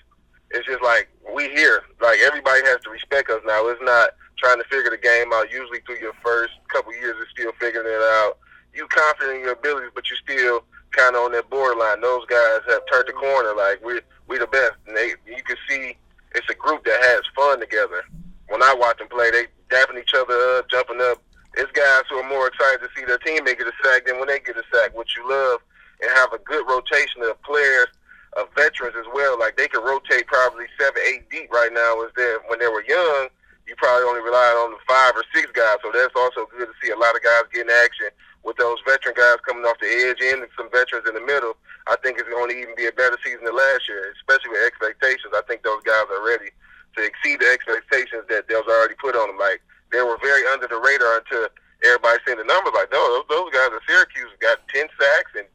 it's 0.51 0.67
just 0.67 0.83
like 0.83 1.09
we 1.35 1.49
here. 1.51 1.83
Like 2.01 2.19
everybody 2.21 2.63
has 2.65 2.81
to 2.83 2.91
respect 2.91 3.31
us 3.31 3.43
now. 3.47 3.67
It's 3.69 3.83
not 3.83 4.11
trying 4.39 4.59
to 4.59 4.65
figure 4.65 4.91
the 4.91 4.99
game 4.99 5.33
out. 5.33 5.51
Usually 5.51 5.81
through 5.87 5.99
your 6.01 6.15
first 6.25 6.53
couple 6.73 6.93
years, 6.95 7.17
it's 7.21 7.31
still 7.31 7.53
figuring 7.61 7.87
it 7.87 8.03
out. 8.23 8.39
You 8.75 8.87
confident 8.89 9.39
in 9.39 9.45
your 9.45 9.53
abilities, 9.53 9.91
but 9.95 10.09
you 10.11 10.17
still 10.17 10.65
kind 10.93 11.17
of 11.17 11.23
on 11.23 11.33
that 11.33 11.51
borderline. 11.51 12.01
Those 12.01 12.25
guys 12.27 12.61
have 12.69 12.83
turned 12.91 13.09
the 13.09 13.13
corner. 13.13 13.55
Like 13.55 13.85
we 13.85 14.01
we 14.27 14.39
the 14.39 14.47
best, 14.47 14.75
and 14.87 14.97
they 14.97 15.15
you 15.27 15.43
can 15.43 15.57
see 15.69 15.97
it's 16.35 16.49
a 16.51 16.55
group 16.55 16.85
that 16.85 17.01
has 17.03 17.23
fun 17.35 17.61
together. 17.61 18.05
When 18.49 18.63
I 18.63 18.75
watch 18.75 18.99
them 18.99 19.09
play, 19.09 19.31
they 19.31 19.47
dapping 19.69 20.01
each 20.01 20.15
other 20.15 20.35
up, 20.57 20.71
jumping 20.71 21.01
up, 21.01 21.23
it's 21.59 21.73
guys 21.73 22.03
who 22.09 22.17
are 22.17 22.29
more 22.29 22.47
excited 22.47 22.81
to 22.81 22.89
see 22.95 23.05
their 23.05 23.19
teammate 23.19 23.59
get 23.59 23.67
a 23.67 23.73
sack 23.83 24.07
than 24.07 24.19
when 24.19 24.29
they 24.29 24.39
get 24.41 24.57
a 24.57 24.63
sack, 24.73 24.97
which 24.97 25.17
you 25.17 25.29
love, 25.29 25.61
and 26.01 26.11
have 26.15 26.33
a 26.33 26.39
good 26.39 26.65
rotation 26.69 27.23
of 27.23 27.41
players, 27.43 27.89
of 28.37 28.49
veterans 28.55 28.97
as 28.99 29.07
well. 29.15 29.39
Like 29.39 29.57
they 29.57 29.69
can 29.69 29.83
rotate 29.83 30.27
probably 30.27 30.67
seven, 30.79 31.01
eight 31.09 31.31
deep 31.31 31.51
right 31.53 31.73
now. 31.73 32.03
Is 32.03 32.13
there 32.17 32.39
when 32.49 32.59
they 32.59 32.69
were 32.69 32.85
young, 32.85 33.29
you 33.67 33.77
probably 33.77 34.09
only 34.09 34.25
relied 34.25 34.57
on 34.65 34.73
the 34.73 34.83
five 34.89 35.13
or 35.17 35.25
six 35.35 35.51
guys. 35.53 35.79
So 35.85 35.93
that's 35.93 36.15
also 36.17 36.49
good 36.51 36.69
to 36.69 36.77
see 36.83 36.93
a 36.93 36.99
lot 36.99 37.17
of 37.17 37.23
guys 37.23 37.49
getting 37.53 37.73
action 37.85 38.09
with 38.45 38.57
those 38.57 38.79
veteran 38.87 39.15
guys 39.17 39.37
coming 39.45 39.65
off 39.65 39.77
the 39.81 39.89
edge 39.89 40.21
and 40.23 40.47
some 40.57 40.73
veterans 40.73 41.05
in 41.09 41.15
the 41.15 41.25
middle. 41.25 41.57
I 41.89 41.97
think 42.01 42.19
it's 42.19 42.29
going 42.29 42.49
to 42.49 42.57
even 42.57 42.77
be 42.77 42.87
a 42.87 42.97
better 42.97 43.17
season 43.25 43.45
than 43.45 43.57
last 43.57 43.89
year, 43.89 44.13
especially 44.21 44.57
with 44.57 44.65
expectations. 44.65 45.37
I 45.37 45.43
think 45.45 45.65
those 45.65 45.83
guys 45.85 46.09
are 46.09 46.25
ready 46.25 46.53
to 46.97 47.01
exceed 47.05 47.41
the 47.41 47.51
expectations 47.53 48.25
that 48.29 48.49
was 48.49 48.69
already 48.69 48.97
put 48.97 49.17
on 49.17 49.29
them. 49.29 49.39
Like 49.41 49.61
they 49.93 50.01
were 50.01 50.17
very 50.21 50.45
under 50.49 50.69
the 50.69 50.81
radar 50.81 51.21
until 51.21 51.49
everybody 51.85 52.19
seen 52.27 52.39
the 52.41 52.49
numbers. 52.49 52.73
Like, 52.75 52.93
no, 52.93 53.01
those, 53.21 53.29
those 53.29 53.51
guys 53.53 53.71
at 53.75 53.85
Syracuse 53.85 54.33
got 54.41 54.65
10 54.73 54.89
sacks 54.97 55.33
and 55.37 55.47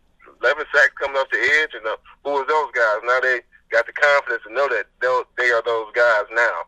11 0.41 0.65
sacks 0.73 0.93
coming 0.99 1.17
off 1.17 1.29
the 1.31 1.37
edge. 1.61 1.71
And 1.73 1.85
uh, 1.85 1.97
who 2.23 2.31
was 2.31 2.47
those 2.47 2.71
guys? 2.73 3.01
Now 3.03 3.19
they 3.19 3.41
got 3.71 3.85
the 3.85 3.93
confidence 3.93 4.43
to 4.47 4.53
know 4.53 4.67
that 4.69 4.85
they 5.37 5.51
are 5.51 5.63
those 5.63 5.91
guys 5.93 6.25
now. 6.33 6.63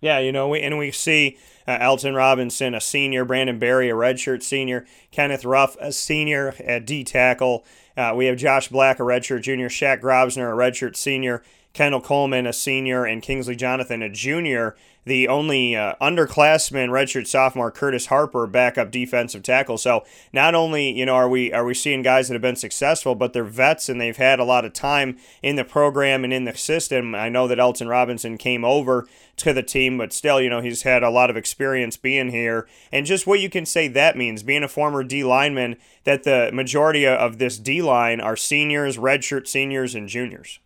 Yeah, 0.00 0.18
you 0.18 0.32
know, 0.32 0.48
we, 0.48 0.60
and 0.60 0.78
we 0.78 0.90
see 0.90 1.38
uh, 1.66 1.78
Alton 1.80 2.14
Robinson, 2.14 2.74
a 2.74 2.80
senior, 2.80 3.24
Brandon 3.24 3.60
Berry, 3.60 3.88
a 3.88 3.94
redshirt 3.94 4.42
senior, 4.42 4.84
Kenneth 5.12 5.44
Ruff, 5.44 5.76
a 5.80 5.92
senior 5.92 6.56
at 6.58 6.84
D 6.84 7.04
tackle. 7.04 7.64
Uh, 7.96 8.12
we 8.16 8.26
have 8.26 8.36
Josh 8.36 8.68
Black, 8.68 8.98
a 8.98 9.02
redshirt 9.04 9.42
junior, 9.42 9.68
Shaq 9.68 10.00
Grosvenor, 10.00 10.52
a 10.52 10.56
redshirt 10.56 10.96
senior, 10.96 11.44
Kendall 11.72 12.00
Coleman, 12.00 12.46
a 12.46 12.52
senior, 12.52 13.04
and 13.04 13.22
Kingsley 13.22 13.56
Jonathan, 13.56 14.02
a 14.02 14.08
junior. 14.08 14.76
The 15.04 15.26
only 15.26 15.74
uh, 15.74 15.94
underclassman, 16.00 16.90
redshirt 16.90 17.26
sophomore 17.26 17.72
Curtis 17.72 18.06
Harper, 18.06 18.46
backup 18.46 18.92
defensive 18.92 19.42
tackle. 19.42 19.76
So 19.76 20.04
not 20.32 20.54
only 20.54 20.96
you 20.96 21.04
know 21.04 21.14
are 21.14 21.28
we 21.28 21.52
are 21.52 21.64
we 21.64 21.74
seeing 21.74 22.02
guys 22.02 22.28
that 22.28 22.34
have 22.34 22.42
been 22.42 22.54
successful, 22.54 23.16
but 23.16 23.32
they're 23.32 23.42
vets 23.42 23.88
and 23.88 24.00
they've 24.00 24.16
had 24.16 24.38
a 24.38 24.44
lot 24.44 24.64
of 24.64 24.72
time 24.72 25.16
in 25.42 25.56
the 25.56 25.64
program 25.64 26.22
and 26.22 26.32
in 26.32 26.44
the 26.44 26.56
system. 26.56 27.16
I 27.16 27.28
know 27.28 27.48
that 27.48 27.58
Alton 27.58 27.88
Robinson 27.88 28.38
came 28.38 28.64
over 28.64 29.08
to 29.38 29.52
the 29.52 29.62
team, 29.62 29.98
but 29.98 30.12
still, 30.12 30.40
you 30.40 30.50
know, 30.50 30.60
he's 30.60 30.82
had 30.82 31.02
a 31.02 31.10
lot 31.10 31.30
of 31.30 31.36
experience 31.36 31.96
being 31.96 32.28
here. 32.28 32.68
And 32.92 33.04
just 33.04 33.26
what 33.26 33.40
you 33.40 33.50
can 33.50 33.66
say 33.66 33.88
that 33.88 34.16
means, 34.16 34.44
being 34.44 34.62
a 34.62 34.68
former 34.68 35.02
D 35.02 35.24
lineman, 35.24 35.76
that 36.04 36.22
the 36.22 36.50
majority 36.52 37.06
of 37.06 37.38
this 37.38 37.58
D 37.58 37.82
line 37.82 38.20
are 38.20 38.36
seniors, 38.36 38.98
redshirt 38.98 39.48
seniors, 39.48 39.96
and 39.96 40.08
juniors. 40.08 40.60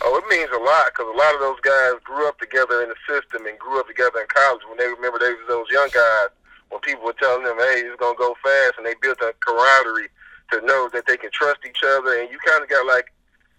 Oh, 0.00 0.16
it 0.16 0.24
means 0.32 0.50
a 0.50 0.58
lot 0.58 0.90
because 0.90 1.12
a 1.12 1.18
lot 1.18 1.34
of 1.34 1.40
those 1.40 1.60
guys 1.60 2.00
grew 2.02 2.26
up 2.26 2.38
together 2.40 2.82
in 2.82 2.88
the 2.88 3.00
system 3.04 3.46
and 3.46 3.58
grew 3.58 3.78
up 3.78 3.86
together 3.86 4.24
in 4.24 4.26
college. 4.32 4.64
When 4.66 4.78
they 4.78 4.88
remember 4.88 5.18
they 5.18 5.36
was 5.36 5.46
those 5.46 5.68
young 5.70 5.90
guys, 5.92 6.32
when 6.70 6.80
people 6.80 7.04
were 7.04 7.18
telling 7.20 7.44
them, 7.44 7.58
"Hey, 7.58 7.84
it's 7.84 8.00
gonna 8.00 8.16
go 8.16 8.34
fast," 8.42 8.78
and 8.78 8.86
they 8.86 8.94
built 8.94 9.20
a 9.20 9.34
camaraderie 9.44 10.10
to 10.50 10.60
know 10.62 10.88
that 10.90 11.06
they 11.06 11.16
can 11.16 11.30
trust 11.30 11.60
each 11.66 11.82
other, 11.84 12.18
and 12.18 12.30
you 12.30 12.38
kind 12.40 12.62
of 12.62 12.68
got 12.68 12.86
like 12.86 13.12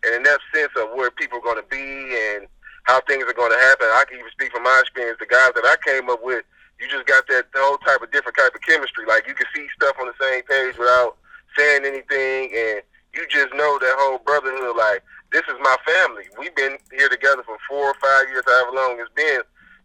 an 0.03 0.13
enough 0.13 0.41
sense 0.53 0.71
of 0.75 0.91
where 0.91 1.11
people 1.11 1.39
are 1.47 1.55
to 1.55 1.63
be 1.63 2.17
and 2.33 2.47
how 2.83 2.99
things 3.01 3.23
are 3.23 3.33
to 3.33 3.59
happen. 3.69 3.87
I 3.87 4.03
can 4.05 4.19
even 4.19 4.31
speak 4.31 4.51
from 4.51 4.63
my 4.63 4.79
experience. 4.81 5.19
The 5.19 5.25
guys 5.25 5.51
that 5.55 5.65
I 5.65 5.77
came 5.87 6.09
up 6.09 6.21
with, 6.21 6.43
you 6.79 6.87
just 6.89 7.05
got 7.05 7.25
that 7.27 7.47
whole 7.55 7.77
type 7.77 8.01
of 8.01 8.11
different 8.11 8.37
type 8.37 8.53
of 8.53 8.61
chemistry. 8.61 9.05
Like 9.05 9.27
you 9.27 9.33
can 9.33 9.47
see 9.55 9.67
stuff 9.75 9.95
on 9.99 10.07
the 10.07 10.17
same 10.19 10.43
page 10.43 10.77
without 10.77 11.17
saying 11.57 11.85
anything, 11.85 12.51
and 12.51 12.81
you 13.13 13.25
just 13.29 13.53
know 13.53 13.79
that 13.79 13.95
whole 13.97 14.19
brotherhood. 14.19 14.75
Like 14.75 15.03
this 15.33 15.43
is 15.49 15.57
my 15.65 15.75
family. 15.81 16.29
We've 16.37 16.53
been 16.53 16.77
here 16.93 17.09
together 17.09 17.41
for 17.41 17.57
four 17.67 17.89
or 17.89 17.97
five 17.97 18.29
years, 18.29 18.45
however 18.45 18.77
long 18.77 19.01
it's 19.01 19.09
been. 19.17 19.41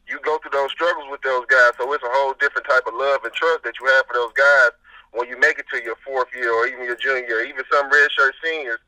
You 0.07 0.21
go 0.21 0.37
through 0.39 0.53
those 0.53 0.71
struggles 0.71 1.09
with 1.11 1.25
those 1.25 1.49
guys, 1.49 1.73
so 1.81 1.89
it's 1.93 2.05
a 2.05 2.13
whole 2.13 2.37
different 2.37 2.69
type 2.69 2.85
of 2.87 2.93
love 2.95 3.25
and 3.25 3.33
trust 3.33 3.65
that 3.65 3.75
you 3.81 3.89
have 3.89 4.05
for 4.07 4.15
those 4.15 4.37
guys 4.37 4.77
when 5.13 5.27
you 5.29 5.41
make 5.41 5.59
it 5.59 5.65
to 5.73 5.83
your 5.83 5.97
fourth 6.05 6.29
year 6.37 6.53
or 6.53 6.69
even 6.69 6.85
your 6.85 6.97
junior 6.97 7.25
year, 7.25 7.45
even 7.49 7.65
some 7.73 7.89
redshirt 7.91 8.37
seniors. 8.45 8.79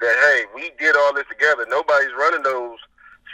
That 0.00 0.16
hey, 0.16 0.44
we 0.54 0.72
did 0.78 0.96
all 0.96 1.12
this 1.12 1.28
together. 1.28 1.66
Nobody's 1.68 2.12
running 2.16 2.42
those 2.42 2.78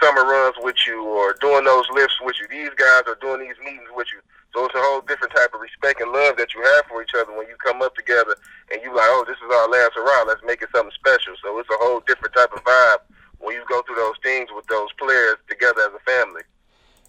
summer 0.02 0.24
runs 0.24 0.56
with 0.60 0.76
you 0.86 1.04
or 1.04 1.34
doing 1.40 1.64
those 1.64 1.86
lifts 1.92 2.16
with 2.22 2.36
you. 2.40 2.46
These 2.48 2.74
guys 2.76 3.02
are 3.06 3.18
doing 3.20 3.40
these 3.40 3.58
meetings 3.60 3.88
with 3.94 4.08
you. 4.12 4.20
So 4.54 4.64
it's 4.64 4.74
a 4.74 4.80
whole 4.80 5.02
different 5.02 5.34
type 5.34 5.52
of 5.52 5.60
respect 5.60 6.00
and 6.00 6.12
love 6.12 6.36
that 6.36 6.54
you 6.54 6.62
have 6.62 6.86
for 6.86 7.02
each 7.02 7.12
other 7.12 7.36
when 7.36 7.46
you 7.48 7.56
come 7.60 7.82
up 7.82 7.94
together 7.94 8.36
and 8.72 8.80
you 8.82 8.88
like, 8.94 9.10
oh, 9.12 9.24
this 9.26 9.36
is 9.36 9.50
our 9.52 9.68
last 9.68 9.92
hurrah. 9.94 10.24
Let's 10.26 10.40
make 10.44 10.62
it 10.62 10.72
something 10.74 10.94
special. 10.96 11.34
So 11.42 11.58
it's 11.58 11.68
a 11.68 11.80
whole 11.80 12.00
different 12.06 12.34
type 12.34 12.52
of 12.52 12.64
vibe 12.64 13.04
when 13.38 13.54
you 13.54 13.64
go 13.68 13.82
through 13.82 14.00
those 14.00 14.16
things 14.22 14.48
with 14.54 14.66
those 14.66 14.88
players 14.96 15.36
together 15.48 15.82
as 15.84 15.92
a 15.92 16.02
family. 16.08 16.42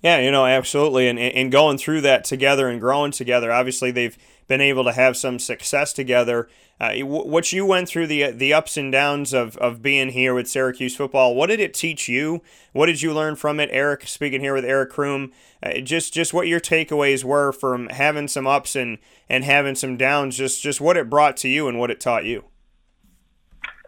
Yeah, 0.01 0.19
you 0.19 0.31
know, 0.31 0.45
absolutely. 0.45 1.07
And, 1.07 1.17
and 1.17 1.51
going 1.51 1.77
through 1.77 2.01
that 2.01 2.23
together 2.23 2.69
and 2.69 2.79
growing 2.79 3.11
together, 3.11 3.51
obviously 3.51 3.91
they've 3.91 4.17
been 4.47 4.61
able 4.61 4.83
to 4.85 4.93
have 4.93 5.17
some 5.17 5.39
success 5.39 5.91
together. 5.91 6.47
Uh, 6.79 6.99
what 6.99 7.51
you 7.51 7.65
went 7.65 7.89
through 7.89 8.05
the 8.05 8.29
the 8.29 8.53
ups 8.53 8.77
and 8.77 8.91
downs 8.91 9.33
of, 9.33 9.57
of 9.57 9.81
being 9.81 10.09
here 10.09 10.35
with 10.35 10.47
Syracuse 10.47 10.95
football, 10.95 11.33
what 11.33 11.47
did 11.47 11.59
it 11.59 11.73
teach 11.73 12.07
you? 12.07 12.43
What 12.71 12.85
did 12.85 13.01
you 13.01 13.13
learn 13.13 13.35
from 13.35 13.59
it? 13.59 13.69
Eric, 13.71 14.07
speaking 14.07 14.41
here 14.41 14.53
with 14.53 14.63
Eric 14.63 14.91
Crume, 14.91 15.31
uh, 15.63 15.79
just 15.79 16.13
just 16.13 16.35
what 16.35 16.47
your 16.47 16.59
takeaways 16.59 17.23
were 17.23 17.51
from 17.51 17.89
having 17.89 18.27
some 18.27 18.45
ups 18.45 18.75
and, 18.75 18.99
and 19.27 19.43
having 19.43 19.73
some 19.73 19.97
downs, 19.97 20.37
just 20.37 20.61
just 20.61 20.79
what 20.79 20.97
it 20.97 21.09
brought 21.09 21.35
to 21.37 21.49
you 21.49 21.67
and 21.67 21.79
what 21.79 21.89
it 21.89 21.99
taught 21.99 22.25
you. 22.25 22.45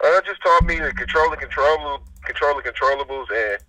Uh, 0.03 0.17
it 0.17 0.25
just 0.25 0.41
taught 0.41 0.63
me 0.63 0.77
to 0.77 0.91
control 0.93 1.29
the 1.29 1.37
controllable, 1.37 2.03
control 2.25 2.55
the 2.55 2.71
controllables, 2.71 3.27
and 3.31 3.59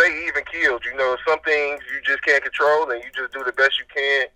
stay 0.00 0.26
even 0.26 0.44
keeled. 0.48 0.82
You 0.84 0.96
know, 0.96 1.16
some 1.28 1.40
things 1.44 1.84
you 1.92 2.00
just 2.04 2.24
can't 2.24 2.42
control, 2.42 2.90
and 2.90 3.04
you 3.04 3.10
just 3.12 3.32
do 3.32 3.44
the 3.44 3.52
best 3.52 3.76
you 3.76 3.84
can 3.92 4.26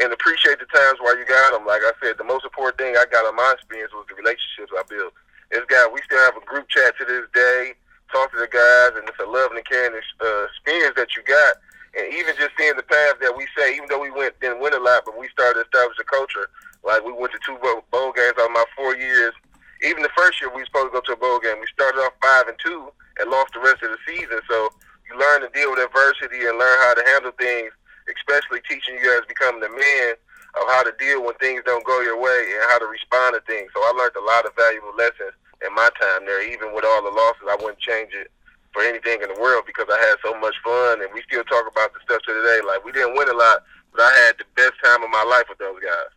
and 0.00 0.12
appreciate 0.12 0.56
the 0.58 0.70
times 0.72 0.96
while 1.00 1.16
you 1.18 1.26
got 1.28 1.52
them. 1.52 1.66
Like 1.66 1.84
I 1.84 1.92
said, 2.00 2.16
the 2.16 2.24
most 2.24 2.44
important 2.44 2.80
thing 2.80 2.96
I 2.96 3.04
got 3.10 3.26
on 3.28 3.36
my 3.36 3.52
experience 3.52 3.92
was 3.92 4.08
the 4.08 4.16
relationships 4.16 4.72
I 4.72 4.82
built. 4.88 5.12
This 5.52 5.66
guy, 5.68 5.84
we 5.92 6.00
still 6.06 6.22
have 6.24 6.38
a 6.40 6.44
group 6.46 6.68
chat 6.70 6.96
to 6.98 7.04
this 7.04 7.26
day. 7.34 7.74
Talk 8.08 8.32
to 8.32 8.40
the 8.40 8.50
guys, 8.50 8.96
and 8.96 9.06
it's 9.06 9.22
a 9.22 9.28
love 9.28 9.52
and 9.52 9.62
caring 9.66 9.94
uh, 9.94 10.46
experience 10.50 10.96
that 10.96 11.14
you 11.14 11.22
got. 11.22 11.62
And 11.94 12.06
even 12.14 12.34
just 12.38 12.54
seeing 12.58 12.74
the 12.78 12.86
path 12.86 13.18
that 13.20 13.34
we 13.34 13.46
say, 13.58 13.74
even 13.74 13.90
though 13.90 14.00
we 14.00 14.10
went 14.10 14.38
didn't 14.40 14.62
win 14.62 14.74
a 14.74 14.82
lot, 14.82 15.02
but 15.04 15.18
we 15.18 15.28
started 15.30 15.62
to 15.62 15.66
establish 15.66 15.98
a 15.98 16.06
culture. 16.06 16.50
Like 16.82 17.04
we 17.04 17.12
went 17.12 17.34
to 17.34 17.42
two 17.44 17.58
bowl 17.60 18.14
games 18.14 18.38
out 18.38 18.50
of 18.50 18.54
my 18.54 18.64
four 18.74 18.96
years. 18.96 19.34
Even 19.82 20.02
the 20.02 20.14
first 20.16 20.40
year 20.40 20.50
we 20.50 20.62
were 20.62 20.70
supposed 20.70 20.90
to 20.90 20.96
go 20.96 21.02
to 21.02 21.12
a 21.12 21.22
bowl 21.22 21.38
game. 21.38 21.58
We 21.60 21.66
started 21.70 21.98
off 21.98 22.14
five 22.22 22.46
and 22.48 22.58
two 22.62 22.90
and 23.18 23.30
lost 23.30 23.52
the 23.52 23.60
rest 23.60 23.82
of 23.82 23.90
the 23.90 24.00
season. 24.06 24.38
So 24.48 24.70
you 25.10 25.18
learn 25.18 25.42
to 25.42 25.50
deal 25.50 25.74
with 25.74 25.82
adversity 25.82 26.46
and 26.46 26.54
learn 26.56 26.78
how 26.86 26.94
to 26.94 27.02
handle 27.10 27.34
things 27.34 27.74
especially 28.16 28.60
teaching 28.66 28.98
you 28.98 29.04
guys 29.04 29.26
becoming 29.28 29.60
the 29.60 29.70
man 29.70 30.14
of 30.58 30.64
how 30.74 30.82
to 30.82 30.94
deal 30.98 31.22
when 31.22 31.34
things 31.38 31.62
don't 31.66 31.86
go 31.86 32.00
your 32.02 32.18
way 32.18 32.40
and 32.58 32.64
how 32.70 32.78
to 32.78 32.86
respond 32.86 33.34
to 33.34 33.42
things. 33.46 33.70
So 33.74 33.78
I 33.80 33.94
learned 33.94 34.16
a 34.18 34.24
lot 34.24 34.46
of 34.46 34.54
valuable 34.56 34.94
lessons 34.98 35.34
in 35.62 35.70
my 35.74 35.90
time 36.00 36.26
there. 36.26 36.42
Even 36.42 36.74
with 36.74 36.84
all 36.86 37.02
the 37.02 37.14
losses, 37.14 37.46
I 37.46 37.56
wouldn't 37.60 37.78
change 37.78 38.10
it 38.14 38.30
for 38.72 38.82
anything 38.82 39.22
in 39.22 39.30
the 39.30 39.38
world 39.38 39.66
because 39.66 39.86
I 39.90 39.98
had 39.98 40.18
so 40.22 40.34
much 40.38 40.54
fun, 40.62 41.02
and 41.02 41.10
we 41.14 41.22
still 41.26 41.44
talk 41.46 41.66
about 41.70 41.94
the 41.94 42.02
stuff 42.02 42.22
to 42.26 42.32
today. 42.34 42.60
Like 42.66 42.82
we 42.82 42.90
didn't 42.90 43.14
win 43.14 43.30
a 43.30 43.38
lot, 43.38 43.62
but 43.94 44.02
I 44.02 44.12
had 44.26 44.38
the 44.38 44.48
best 44.58 44.74
time 44.82 45.02
of 45.02 45.10
my 45.10 45.22
life 45.22 45.46
with 45.46 45.58
those 45.58 45.78
guys. 45.78 46.10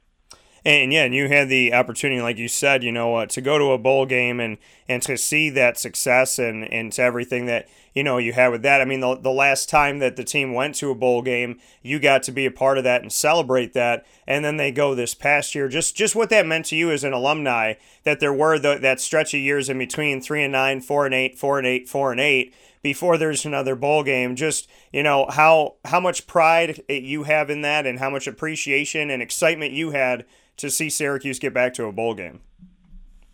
And 0.65 0.93
yeah, 0.93 1.03
and 1.03 1.13
you 1.13 1.27
had 1.27 1.49
the 1.49 1.73
opportunity, 1.73 2.21
like 2.21 2.37
you 2.37 2.47
said, 2.47 2.83
you 2.83 2.91
know, 2.91 3.15
uh, 3.15 3.25
to 3.27 3.41
go 3.41 3.57
to 3.57 3.71
a 3.71 3.77
bowl 3.77 4.05
game 4.05 4.39
and 4.39 4.57
and 4.87 5.01
to 5.03 5.17
see 5.17 5.49
that 5.49 5.77
success 5.77 6.39
and 6.39 6.63
and 6.71 6.93
to 6.93 7.01
everything 7.01 7.47
that 7.47 7.67
you 7.93 8.01
know 8.01 8.17
you 8.17 8.31
had 8.31 8.47
with 8.47 8.61
that. 8.61 8.79
I 8.79 8.85
mean, 8.85 9.01
the 9.01 9.15
the 9.15 9.31
last 9.31 9.67
time 9.67 9.99
that 9.99 10.15
the 10.15 10.23
team 10.23 10.53
went 10.53 10.75
to 10.75 10.89
a 10.89 10.95
bowl 10.95 11.21
game, 11.21 11.59
you 11.81 11.99
got 11.99 12.23
to 12.23 12.31
be 12.31 12.45
a 12.45 12.51
part 12.51 12.77
of 12.77 12.85
that 12.85 13.01
and 13.01 13.11
celebrate 13.11 13.73
that. 13.73 14.05
And 14.25 14.45
then 14.45 14.55
they 14.55 14.71
go 14.71 14.95
this 14.95 15.13
past 15.13 15.53
year. 15.53 15.67
Just 15.67 15.97
just 15.97 16.15
what 16.15 16.29
that 16.29 16.45
meant 16.45 16.67
to 16.67 16.77
you 16.77 16.91
as 16.91 17.03
an 17.03 17.11
alumni 17.11 17.73
that 18.03 18.21
there 18.21 18.33
were 18.33 18.57
the, 18.57 18.77
that 18.77 19.01
stretch 19.01 19.33
of 19.33 19.41
years 19.41 19.67
in 19.67 19.77
between 19.77 20.21
three 20.21 20.43
and 20.43 20.53
nine, 20.53 20.79
four 20.79 21.05
and 21.05 21.13
eight, 21.13 21.37
four 21.37 21.57
and 21.57 21.67
eight, 21.67 21.89
four 21.89 22.11
and 22.11 22.21
eight 22.21 22.53
before 22.83 23.17
there's 23.17 23.45
another 23.45 23.75
bowl 23.75 24.03
game. 24.03 24.35
Just 24.35 24.69
you 24.91 25.01
know 25.01 25.25
how 25.29 25.75
how 25.85 25.99
much 25.99 26.27
pride 26.27 26.83
you 26.87 27.23
have 27.23 27.49
in 27.49 27.61
that, 27.61 27.87
and 27.87 27.97
how 27.97 28.09
much 28.09 28.27
appreciation 28.27 29.09
and 29.09 29.23
excitement 29.23 29.71
you 29.71 29.91
had 29.91 30.25
to 30.57 30.69
see 30.69 30.89
Syracuse 30.89 31.39
get 31.39 31.53
back 31.53 31.73
to 31.75 31.85
a 31.85 31.91
bowl 31.91 32.13
game? 32.13 32.41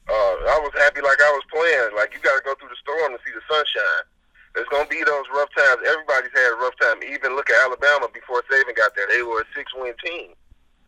Uh, 0.08 0.14
I 0.14 0.58
was 0.64 0.72
happy 0.78 1.02
like 1.02 1.20
I 1.20 1.32
was 1.34 1.44
playing. 1.52 1.96
Like 1.98 2.14
you 2.14 2.22
got 2.22 2.38
to 2.38 2.44
go 2.46 2.56
through 2.56 2.70
the 2.70 2.80
storm 2.82 3.12
to 3.12 3.20
see 3.26 3.34
the 3.34 3.42
sunshine. 3.50 4.06
There's 4.56 4.70
gonna 4.70 4.90
be 4.90 5.04
those 5.04 5.26
rough 5.34 5.50
times. 5.58 5.82
Everybody's 5.86 6.34
had 6.34 6.54
a 6.54 6.58
rough 6.58 6.78
time. 6.82 7.04
Even 7.04 7.36
look 7.36 7.50
at 7.50 7.66
Alabama 7.66 8.08
before 8.14 8.42
Saban 8.50 8.76
got 8.78 8.96
there. 8.96 9.06
They 9.10 9.22
were 9.22 9.42
a 9.42 9.50
six-win 9.54 9.94
team. 10.04 10.34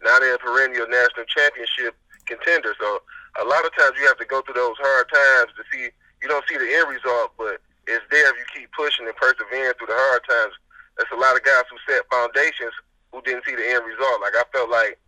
Now 0.03 0.17
they're 0.17 0.35
a 0.35 0.39
perennial 0.39 0.87
national 0.87 1.25
championship 1.29 1.93
contender. 2.25 2.73
So 2.79 3.01
a 3.41 3.45
lot 3.45 3.65
of 3.65 3.71
times 3.77 3.93
you 4.01 4.07
have 4.07 4.17
to 4.17 4.25
go 4.25 4.41
through 4.41 4.57
those 4.57 4.77
hard 4.81 5.07
times 5.13 5.53
to 5.57 5.63
see. 5.69 5.89
You 6.21 6.27
don't 6.27 6.45
see 6.49 6.57
the 6.57 6.69
end 6.73 6.89
result, 6.89 7.33
but 7.37 7.61
it's 7.91 8.07
there 8.09 8.31
if 8.31 8.37
you 8.39 8.47
keep 8.55 8.71
pushing 8.71 9.05
and 9.05 9.15
persevering 9.15 9.75
through 9.75 9.91
the 9.91 9.99
hard 9.99 10.23
times. 10.23 10.55
There's 10.97 11.11
a 11.11 11.19
lot 11.19 11.35
of 11.35 11.43
guys 11.43 11.67
who 11.67 11.77
set 11.87 12.07
foundations 12.11 12.73
who 13.11 13.21
didn't 13.21 13.43
see 13.43 13.55
the 13.55 13.67
end 13.67 13.83
result. 13.83 14.23
Like 14.23 14.35
I 14.35 14.43
felt 14.51 14.71
like 14.71 14.99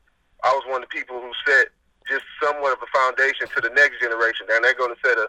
I 0.44 0.52
was 0.52 0.64
one 0.68 0.84
of 0.84 0.90
the 0.90 0.94
people 0.94 1.20
who 1.20 1.32
set 1.48 1.72
just 2.08 2.26
somewhat 2.44 2.76
of 2.76 2.84
a 2.84 2.90
foundation 2.92 3.48
to 3.48 3.60
the 3.64 3.72
next 3.72 4.00
generation. 4.04 4.48
And 4.52 4.64
they're 4.64 4.76
going 4.76 4.92
to 4.92 5.02
set 5.04 5.16
a, 5.16 5.28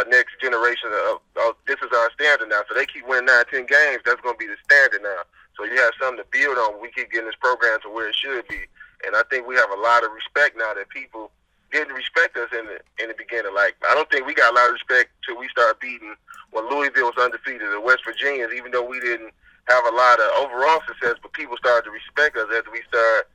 a 0.00 0.08
next 0.08 0.40
generation 0.40 0.88
of, 1.12 1.20
of, 1.36 1.56
this 1.68 1.76
is 1.84 1.92
our 1.92 2.08
standard 2.16 2.48
now. 2.48 2.64
So 2.68 2.74
they 2.74 2.88
keep 2.88 3.06
winning 3.06 3.28
nine, 3.28 3.44
ten 3.52 3.68
games. 3.68 4.00
That's 4.04 4.20
going 4.24 4.36
to 4.36 4.40
be 4.40 4.48
the 4.48 4.60
standard 4.64 5.04
now. 5.04 5.28
So 5.56 5.64
you 5.68 5.76
have 5.80 5.92
something 6.00 6.24
to 6.24 6.28
build 6.32 6.56
on. 6.56 6.80
We 6.80 6.90
keep 6.90 7.12
getting 7.12 7.28
this 7.28 7.38
program 7.38 7.78
to 7.84 7.88
where 7.92 8.08
it 8.08 8.16
should 8.16 8.48
be. 8.48 8.64
And 9.06 9.14
I 9.14 9.22
think 9.28 9.46
we 9.46 9.54
have 9.56 9.70
a 9.70 9.80
lot 9.80 10.02
of 10.02 10.10
respect 10.12 10.56
now 10.56 10.72
that 10.74 10.88
people 10.88 11.30
didn't 11.74 11.94
respect 11.94 12.38
us 12.38 12.48
in 12.54 12.66
the 12.70 12.78
in 13.02 13.10
the 13.10 13.18
beginning. 13.18 13.54
Like 13.54 13.74
I 13.82 13.94
don't 13.94 14.08
think 14.10 14.26
we 14.26 14.34
got 14.34 14.52
a 14.52 14.56
lot 14.56 14.70
of 14.70 14.78
respect 14.78 15.10
till 15.26 15.38
we 15.38 15.48
started 15.48 15.78
beating 15.80 16.14
when 16.54 16.70
Louisville 16.70 17.10
was 17.10 17.18
undefeated, 17.18 17.66
the 17.72 17.80
West 17.82 18.06
Virginians, 18.06 18.54
even 18.54 18.70
though 18.70 18.86
we 18.86 19.00
didn't 19.00 19.34
have 19.66 19.84
a 19.84 19.94
lot 19.94 20.20
of 20.20 20.30
overall 20.38 20.80
success, 20.86 21.18
but 21.20 21.32
people 21.32 21.56
started 21.56 21.84
to 21.84 21.90
respect 21.90 22.36
us 22.36 22.46
as 22.54 22.62
we 22.70 22.80
started 22.86 23.26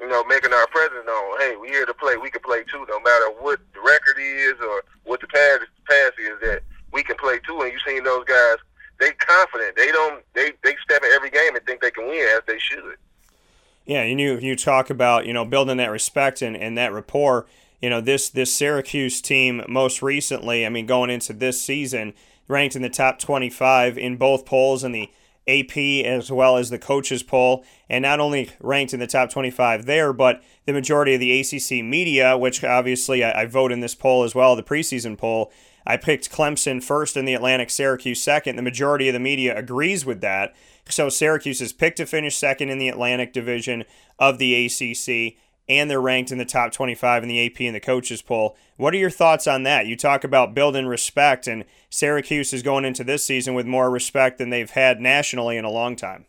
you 0.00 0.08
know, 0.08 0.24
making 0.24 0.52
our 0.52 0.66
presence 0.68 1.06
known. 1.06 1.40
Hey, 1.40 1.56
we 1.56 1.68
here 1.68 1.86
to 1.86 1.94
play. 1.94 2.16
We 2.16 2.30
can 2.30 2.42
play 2.42 2.64
too, 2.64 2.84
no 2.88 3.00
matter 3.00 3.30
what 3.40 3.60
the 3.72 3.80
record 3.80 4.20
is 4.20 4.54
or 4.60 4.84
what 5.04 5.20
the 5.20 5.26
past 5.26 5.64
pass 5.88 6.12
is. 6.18 6.38
That 6.42 6.62
we 6.92 7.02
can 7.02 7.16
play 7.16 7.38
too. 7.46 7.60
And 7.62 7.72
you 7.72 7.78
seen 7.86 8.04
those 8.04 8.24
guys? 8.24 8.56
They 9.00 9.12
confident. 9.12 9.76
They 9.76 9.90
don't. 9.92 10.22
They 10.34 10.52
they 10.62 10.76
step 10.82 11.02
in 11.02 11.10
every 11.12 11.30
game 11.30 11.54
and 11.54 11.64
think 11.64 11.80
they 11.80 11.90
can 11.90 12.06
win 12.06 12.28
as 12.36 12.42
they 12.46 12.58
should. 12.58 12.96
Yeah, 13.86 14.02
and 14.02 14.20
you 14.20 14.38
you 14.38 14.56
talk 14.56 14.90
about 14.90 15.26
you 15.26 15.32
know 15.32 15.44
building 15.44 15.78
that 15.78 15.90
respect 15.90 16.42
and, 16.42 16.56
and 16.56 16.76
that 16.76 16.92
rapport. 16.92 17.46
You 17.80 17.90
know 17.90 18.00
this 18.00 18.28
this 18.28 18.54
Syracuse 18.54 19.20
team 19.20 19.62
most 19.68 20.02
recently. 20.02 20.64
I 20.64 20.68
mean, 20.68 20.86
going 20.86 21.10
into 21.10 21.32
this 21.32 21.60
season, 21.60 22.14
ranked 22.48 22.76
in 22.76 22.82
the 22.82 22.88
top 22.88 23.18
twenty 23.18 23.50
five 23.50 23.98
in 23.98 24.16
both 24.16 24.46
polls 24.46 24.84
in 24.84 24.92
the 24.92 25.10
AP 25.48 25.76
as 26.04 26.30
well 26.30 26.56
as 26.56 26.70
the 26.70 26.78
coaches 26.78 27.22
poll, 27.22 27.64
and 27.88 28.02
not 28.02 28.20
only 28.20 28.50
ranked 28.60 28.92
in 28.92 29.00
the 29.00 29.06
top 29.06 29.30
25 29.30 29.86
there, 29.86 30.12
but 30.12 30.42
the 30.64 30.72
majority 30.72 31.14
of 31.14 31.20
the 31.20 31.40
ACC 31.40 31.84
media, 31.84 32.36
which 32.36 32.64
obviously 32.64 33.22
I, 33.22 33.42
I 33.42 33.46
vote 33.46 33.70
in 33.70 33.80
this 33.80 33.94
poll 33.94 34.24
as 34.24 34.34
well, 34.34 34.56
the 34.56 34.62
preseason 34.62 35.16
poll. 35.16 35.52
I 35.86 35.96
picked 35.96 36.32
Clemson 36.32 36.82
first 36.82 37.16
in 37.16 37.26
the 37.26 37.34
Atlantic, 37.34 37.70
Syracuse 37.70 38.20
second. 38.20 38.56
The 38.56 38.62
majority 38.62 39.08
of 39.08 39.12
the 39.12 39.20
media 39.20 39.56
agrees 39.56 40.04
with 40.04 40.20
that. 40.20 40.52
So 40.88 41.08
Syracuse 41.08 41.60
is 41.60 41.72
picked 41.72 41.98
to 41.98 42.06
finish 42.06 42.36
second 42.36 42.70
in 42.70 42.78
the 42.78 42.88
Atlantic 42.88 43.32
division 43.32 43.84
of 44.18 44.38
the 44.38 44.66
ACC 44.66 45.36
and 45.68 45.90
they're 45.90 46.00
ranked 46.00 46.30
in 46.30 46.38
the 46.38 46.44
top 46.44 46.72
25 46.72 47.22
in 47.22 47.28
the 47.28 47.44
AP 47.44 47.60
and 47.60 47.74
the 47.74 47.80
coaches 47.80 48.22
poll. 48.22 48.56
What 48.76 48.94
are 48.94 48.98
your 48.98 49.10
thoughts 49.10 49.46
on 49.46 49.64
that? 49.64 49.86
You 49.86 49.96
talk 49.96 50.22
about 50.22 50.54
building 50.54 50.86
respect, 50.86 51.46
and 51.46 51.64
Syracuse 51.90 52.52
is 52.52 52.62
going 52.62 52.84
into 52.84 53.02
this 53.02 53.24
season 53.24 53.54
with 53.54 53.66
more 53.66 53.90
respect 53.90 54.38
than 54.38 54.50
they've 54.50 54.70
had 54.70 55.00
nationally 55.00 55.56
in 55.56 55.64
a 55.64 55.70
long 55.70 55.96
time. 55.96 56.26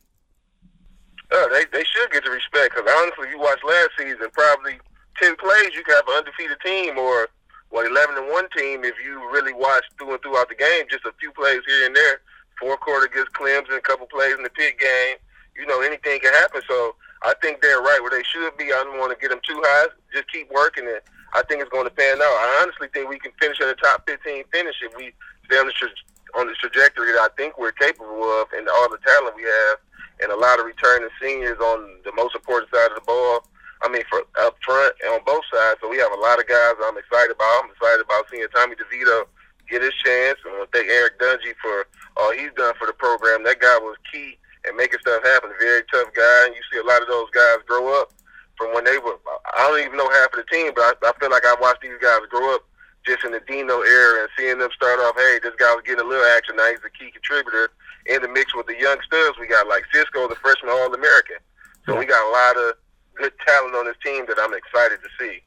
Uh, 1.30 1.48
they 1.50 1.66
they 1.74 1.84
should 1.84 2.10
get 2.12 2.24
the 2.24 2.32
respect 2.32 2.74
because 2.74 2.90
honestly, 3.00 3.30
you 3.30 3.40
watched 3.40 3.64
last 3.66 3.90
season, 3.98 4.28
probably 4.32 4.80
ten 5.22 5.36
plays 5.36 5.76
you 5.76 5.84
could 5.84 5.96
have 5.96 6.08
an 6.08 6.24
undefeated 6.24 6.58
team 6.64 6.98
or 6.98 7.28
what 7.70 7.86
eleven 7.86 8.16
and 8.18 8.32
one 8.32 8.48
team 8.56 8.86
if 8.86 8.96
you 9.04 9.20
really 9.32 9.54
watched 9.54 9.92
through 9.98 10.14
and 10.14 10.22
throughout 10.22 10.48
the 10.48 10.56
game. 10.56 10.86
Just 10.90 11.06
a 11.06 11.12
few 11.20 11.32
plays 11.34 11.60
here 11.68 11.86
and 11.86 11.96
there, 11.96 12.22
four 12.60 12.78
quarter 12.78 13.08
against 13.08 13.34
Clemson, 13.34 13.78
a 13.78 13.82
couple 13.82 14.08
plays 14.08 14.36
in 14.36 14.44
the 14.44 14.50
pit 14.50 14.80
game. 14.80 15.18
You 15.58 15.66
know, 15.68 15.82
anything 15.82 16.20
can 16.22 16.34
happen. 16.34 16.62
So 16.68 16.96
I 17.24 17.34
think 17.42 17.62
they're 17.62 17.82
right 17.82 18.00
where 18.02 18.12
they 18.12 18.24
should 18.24 18.56
be. 18.58 18.66
I 18.66 18.84
don't 18.84 19.00
want 19.00 19.12
to 19.12 19.20
get 19.20 19.30
them 19.30 19.42
too 19.48 19.60
high. 19.64 19.88
Just 20.14 20.32
keep 20.32 20.52
working 20.52 20.86
it. 20.86 21.04
I 21.34 21.44
think 21.44 21.62
it's 21.62 21.72
going 21.72 21.86
to 21.86 21.94
pan 21.94 22.22
out. 22.22 22.38
I 22.40 22.60
honestly 22.64 22.88
think 22.94 23.10
we 23.10 23.20
can 23.20 23.32
finish 23.40 23.60
in 23.60 23.68
the 23.68 23.76
top 23.76 24.08
15 24.08 24.46
finish 24.52 24.76
if 24.82 24.96
we 24.96 25.14
stay 25.46 25.58
on 25.58 25.68
the, 25.68 25.74
tra- 25.74 26.06
on 26.36 26.48
the 26.48 26.56
trajectory 26.56 27.12
that 27.12 27.20
I 27.20 27.30
think 27.36 27.58
we're 27.58 27.76
capable 27.76 28.24
of 28.42 28.48
and 28.56 28.70
all 28.70 28.90
the 28.90 29.02
talent 29.04 29.36
we 29.36 29.44
have 29.44 29.78
and 30.22 30.32
a 30.32 30.38
lot 30.38 30.60
of 30.60 30.66
returning 30.66 31.10
seniors 31.22 31.60
on 31.60 32.02
the 32.06 32.12
most 32.14 32.34
important 32.36 32.72
side 32.74 32.90
of 32.90 32.96
the 32.96 33.06
ball. 33.06 33.46
I 33.84 33.90
mean, 33.90 34.02
for 34.10 34.26
up 34.42 34.58
front 34.66 34.96
and 35.06 35.14
on 35.14 35.22
both 35.26 35.46
sides. 35.54 35.78
So 35.82 35.90
we 35.90 35.98
have 35.98 36.12
a 36.12 36.22
lot 36.22 36.40
of 36.40 36.48
guys 36.48 36.74
I'm 36.82 36.98
excited 36.98 37.36
about. 37.36 37.66
I'm 37.66 37.70
excited 37.70 38.02
about 38.02 38.26
seeing 38.32 38.48
Tommy 38.50 38.74
DeVito 38.74 39.30
get 39.70 39.84
his 39.84 39.94
chance. 40.02 40.40
And 40.46 40.56
I 40.58 40.66
thank 40.74 40.90
Eric 40.90 41.20
Dungey 41.20 41.54
for 41.62 41.86
all 42.18 42.32
he's 42.34 42.54
done 42.58 42.74
for 42.80 42.88
the 42.88 42.94
program. 42.94 43.44
That 43.44 43.60
guy 43.60 43.78
was 43.78 43.98
key 44.12 44.40
and 44.66 44.76
making 44.78 45.00
stuff 45.00 45.24
happen. 45.24 45.52
Very 45.60 45.84
tough 45.92 46.14
guy, 46.14 46.46
and 46.46 46.56
you 46.56 46.62
see 46.72 46.80
a 46.80 46.88
lot 46.88 47.02
of 47.02 47.08
those 47.08 47.30
guys 47.32 47.58
grow 47.68 48.00
up 48.02 48.14
from 48.58 48.74
when 48.74 48.84
they 48.84 48.98
were. 48.98 49.18
I 49.56 49.70
don't 49.70 49.80
even 49.86 49.98
know 49.98 50.10
half 50.10 50.34
of 50.34 50.40
the 50.42 50.50
team, 50.52 50.72
but 50.76 50.82
I, 50.82 51.10
I 51.10 51.12
feel 51.20 51.30
like 51.30 51.46
I 51.46 51.56
watched 51.62 51.82
these 51.82 52.00
guys 52.02 52.20
grow 52.30 52.56
up 52.56 52.66
just 53.06 53.24
in 53.24 53.32
the 53.32 53.42
Dino 53.48 53.82
era 53.82 54.22
and 54.22 54.30
seeing 54.38 54.60
them 54.60 54.70
start 54.76 55.00
off. 55.00 55.16
Hey, 55.16 55.40
this 55.42 55.56
guy 55.58 55.74
was 55.74 55.84
getting 55.86 56.04
a 56.04 56.08
little 56.08 56.26
action. 56.36 56.56
Now 56.58 56.70
he's 56.70 56.84
a 56.84 56.92
key 56.92 57.12
contributor 57.12 57.70
in 58.06 58.22
the 58.22 58.28
mix 58.28 58.54
with 58.56 58.68
the 58.68 58.78
young 58.78 58.98
studs. 59.06 59.38
We 59.40 59.48
got 59.48 59.68
like 59.68 59.84
Cisco, 59.94 60.28
the 60.28 60.36
freshman 60.36 60.72
All 60.72 60.94
American. 60.94 61.38
So 61.86 61.94
yeah. 61.94 62.00
we 62.00 62.06
got 62.06 62.20
a 62.20 62.32
lot 62.32 62.70
of 62.70 62.76
good 63.16 63.34
talent 63.46 63.76
on 63.76 63.86
this 63.86 63.96
team 64.04 64.26
that 64.28 64.38
I'm 64.40 64.54
excited 64.54 65.00
to 65.02 65.10
see. 65.20 65.42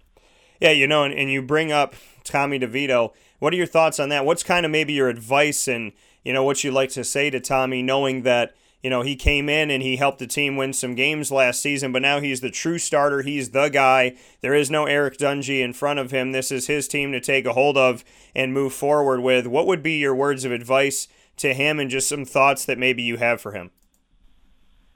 Yeah, 0.61 0.71
you 0.71 0.87
know, 0.87 1.05
and, 1.05 1.15
and 1.15 1.31
you 1.31 1.43
bring 1.43 1.73
up 1.73 1.95
Tommy 2.25 2.59
DeVito. 2.59 3.13
What 3.39 3.53
are 3.53 3.57
your 3.57 3.67
thoughts 3.67 3.99
on 3.99 4.11
that? 4.11 4.25
What's 4.25 4.43
kind 4.43 4.67
of 4.67 4.73
maybe 4.73 4.93
your 4.93 5.09
advice 5.09 5.69
and 5.69 5.93
you 6.25 6.33
know 6.33 6.45
what 6.45 6.63
you 6.65 6.71
like 6.71 6.91
to 6.91 7.05
say 7.05 7.31
to 7.31 7.41
Tommy, 7.41 7.83
knowing 7.83 8.23
that 8.23 8.55
you 8.83 8.89
know, 8.89 9.03
he 9.03 9.15
came 9.15 9.49
in 9.49 9.71
and 9.71 9.83
he 9.83 9.97
helped 9.97 10.19
the 10.19 10.27
team 10.27 10.57
win 10.57 10.73
some 10.73 10.95
games 10.95 11.31
last 11.31 11.61
season, 11.61 11.93
but 11.93 12.03
now 12.03 12.21
he's 12.21 12.41
the 12.41 12.51
true 12.51 12.79
starter. 12.79 13.23
He's 13.23 13.51
the 13.51 13.69
guy. 13.69 14.17
There 14.41 14.55
is 14.55 14.71
no 14.71 14.87
Eric 14.87 15.19
Dungey 15.19 15.61
in 15.61 15.73
front 15.73 15.99
of 15.99 16.11
him. 16.11 16.33
This 16.33 16.51
is 16.51 16.67
his 16.67 16.89
team 16.89 17.13
to 17.13 17.21
take 17.21 17.45
a 17.45 17.53
hold 17.53 17.77
of 17.77 18.05
and 18.35 18.55
move 18.55 18.73
forward 18.73 19.21
with. 19.21 19.47
What 19.47 19.67
would 19.67 19.83
be 19.83 19.99
your 19.99 20.15
words 20.15 20.45
of 20.45 20.53
advice 20.53 21.09
to 21.37 21.53
him 21.53 21.79
and 21.79 21.91
just 21.91 22.09
some 22.09 22.25
thoughts 22.25 22.65
that 22.65 22.79
maybe 22.79 23.03
you 23.03 23.19
have 23.19 23.41
for 23.41 23.53
him? 23.53 23.71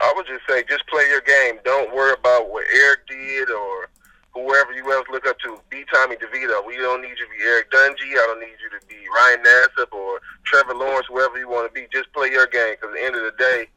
I 0.00 0.12
would 0.16 0.26
just 0.26 0.42
say 0.48 0.64
just 0.68 0.86
play 0.88 1.04
your 1.08 1.20
game. 1.20 1.60
Don't 1.64 1.94
worry 1.94 2.14
about 2.18 2.50
what 2.50 2.64
Eric 2.74 3.06
did 3.06 3.50
or 3.50 3.90
whoever 4.34 4.72
you 4.72 4.92
else 4.92 5.06
look 5.10 5.26
up 5.26 5.38
to. 5.40 5.60
Be 5.70 5.84
Tommy 5.92 6.16
DeVito. 6.16 6.66
We 6.66 6.76
don't 6.76 7.00
need 7.00 7.16
you 7.16 7.24
to 7.24 7.30
be 7.30 7.42
Eric 7.44 7.70
Dungey. 7.70 8.12
I 8.12 8.26
don't 8.26 8.40
need 8.40 8.56
you 8.60 8.78
to 8.78 8.86
be 8.86 8.96
Ryan 9.14 9.42
Nassib 9.44 9.92
or 9.92 10.20
Trevor 10.44 10.74
Lawrence, 10.74 11.06
whoever 11.08 11.38
you 11.38 11.48
want 11.48 11.72
to 11.72 11.80
be. 11.80 11.86
Just 11.92 12.12
play 12.12 12.30
your 12.30 12.46
game 12.46 12.74
because 12.74 12.94
at 12.94 13.00
the 13.00 13.04
end 13.04 13.14
of 13.14 13.22
the 13.22 13.34
day, 13.38 13.68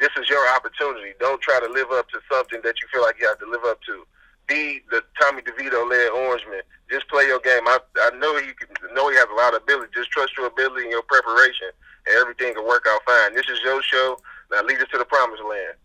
this 0.00 0.10
is 0.16 0.28
your 0.28 0.42
opportunity. 0.56 1.12
Don't 1.20 1.40
try 1.40 1.60
to 1.60 1.70
live 1.70 1.92
up 1.92 2.08
to 2.08 2.18
something 2.32 2.60
that 2.64 2.80
you 2.80 2.88
feel 2.92 3.02
like 3.02 3.20
you 3.20 3.28
have 3.28 3.38
to 3.38 3.50
live 3.50 3.64
up 3.64 3.80
to. 3.82 4.06
Be 4.48 4.80
the 4.90 5.04
Tommy 5.20 5.42
DeVito 5.42 5.88
led 5.88 6.10
Orange 6.10 6.42
Man. 6.50 6.62
Just 6.90 7.06
play 7.08 7.26
your 7.26 7.38
game. 7.38 7.62
I 7.68 7.78
I 8.02 8.10
know 8.16 8.34
he 8.40 8.52
can, 8.56 8.66
know 8.94 9.08
he 9.10 9.16
has 9.16 9.28
a 9.30 9.36
lot 9.36 9.54
of 9.54 9.62
ability. 9.62 9.92
Just 9.94 10.10
trust 10.10 10.36
your 10.36 10.46
ability 10.46 10.82
and 10.82 10.90
your 10.90 11.06
preparation, 11.06 11.70
and 12.06 12.16
everything 12.16 12.54
will 12.56 12.66
work 12.66 12.86
out 12.88 13.00
fine. 13.06 13.34
This 13.34 13.46
is 13.46 13.60
your 13.62 13.80
show. 13.82 14.18
Now 14.50 14.64
lead 14.64 14.80
us 14.80 14.88
to 14.90 14.98
the 14.98 15.04
promised 15.04 15.44
land. 15.44 15.78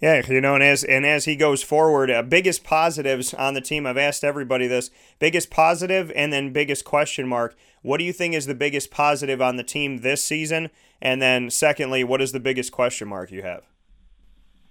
Yeah, 0.00 0.22
you 0.26 0.40
know, 0.40 0.54
and 0.54 0.64
as 0.64 0.82
and 0.82 1.04
as 1.04 1.26
he 1.26 1.36
goes 1.36 1.62
forward, 1.62 2.10
uh, 2.10 2.22
biggest 2.22 2.64
positives 2.64 3.34
on 3.34 3.52
the 3.52 3.60
team. 3.60 3.86
I've 3.86 3.98
asked 3.98 4.24
everybody 4.24 4.66
this: 4.66 4.90
biggest 5.18 5.50
positive, 5.50 6.10
and 6.16 6.32
then 6.32 6.54
biggest 6.54 6.86
question 6.86 7.28
mark. 7.28 7.54
What 7.82 7.98
do 7.98 8.04
you 8.04 8.12
think 8.12 8.34
is 8.34 8.46
the 8.46 8.54
biggest 8.54 8.90
positive 8.90 9.42
on 9.42 9.56
the 9.56 9.62
team 9.62 9.98
this 9.98 10.22
season? 10.22 10.70
And 11.02 11.20
then, 11.20 11.50
secondly, 11.50 12.02
what 12.02 12.22
is 12.22 12.32
the 12.32 12.40
biggest 12.40 12.72
question 12.72 13.08
mark 13.08 13.30
you 13.30 13.42
have? 13.42 13.64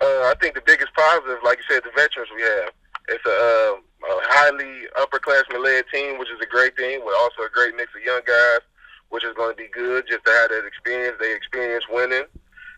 Uh, 0.02 0.06
I 0.06 0.34
think 0.42 0.56
the 0.56 0.64
biggest 0.66 0.94
positive, 0.96 1.38
like 1.44 1.60
you 1.60 1.76
said, 1.76 1.84
the 1.84 1.92
veterans 1.96 2.30
we 2.36 2.42
have. 2.42 2.72
It's 3.10 3.26
a, 3.26 3.30
uh, 3.30 4.08
a 4.08 4.22
highly 4.30 4.88
upperclassman 4.98 5.64
led 5.64 5.86
team, 5.94 6.18
which 6.18 6.30
is 6.30 6.40
a 6.42 6.46
great 6.46 6.76
thing, 6.76 7.04
with 7.06 7.16
also 7.20 7.44
a 7.44 7.50
great 7.54 7.76
mix 7.76 7.92
of 7.96 8.04
young 8.04 8.22
guys, 8.26 8.62
which 9.10 9.24
is 9.24 9.34
going 9.36 9.52
to 9.52 9.58
be 9.58 9.70
good 9.74 10.06
just 10.08 10.26
to 10.26 10.32
have 10.32 10.50
that 10.50 10.66
experience. 10.66 11.18
They 11.20 11.36
experience 11.36 11.84
winning 11.90 12.26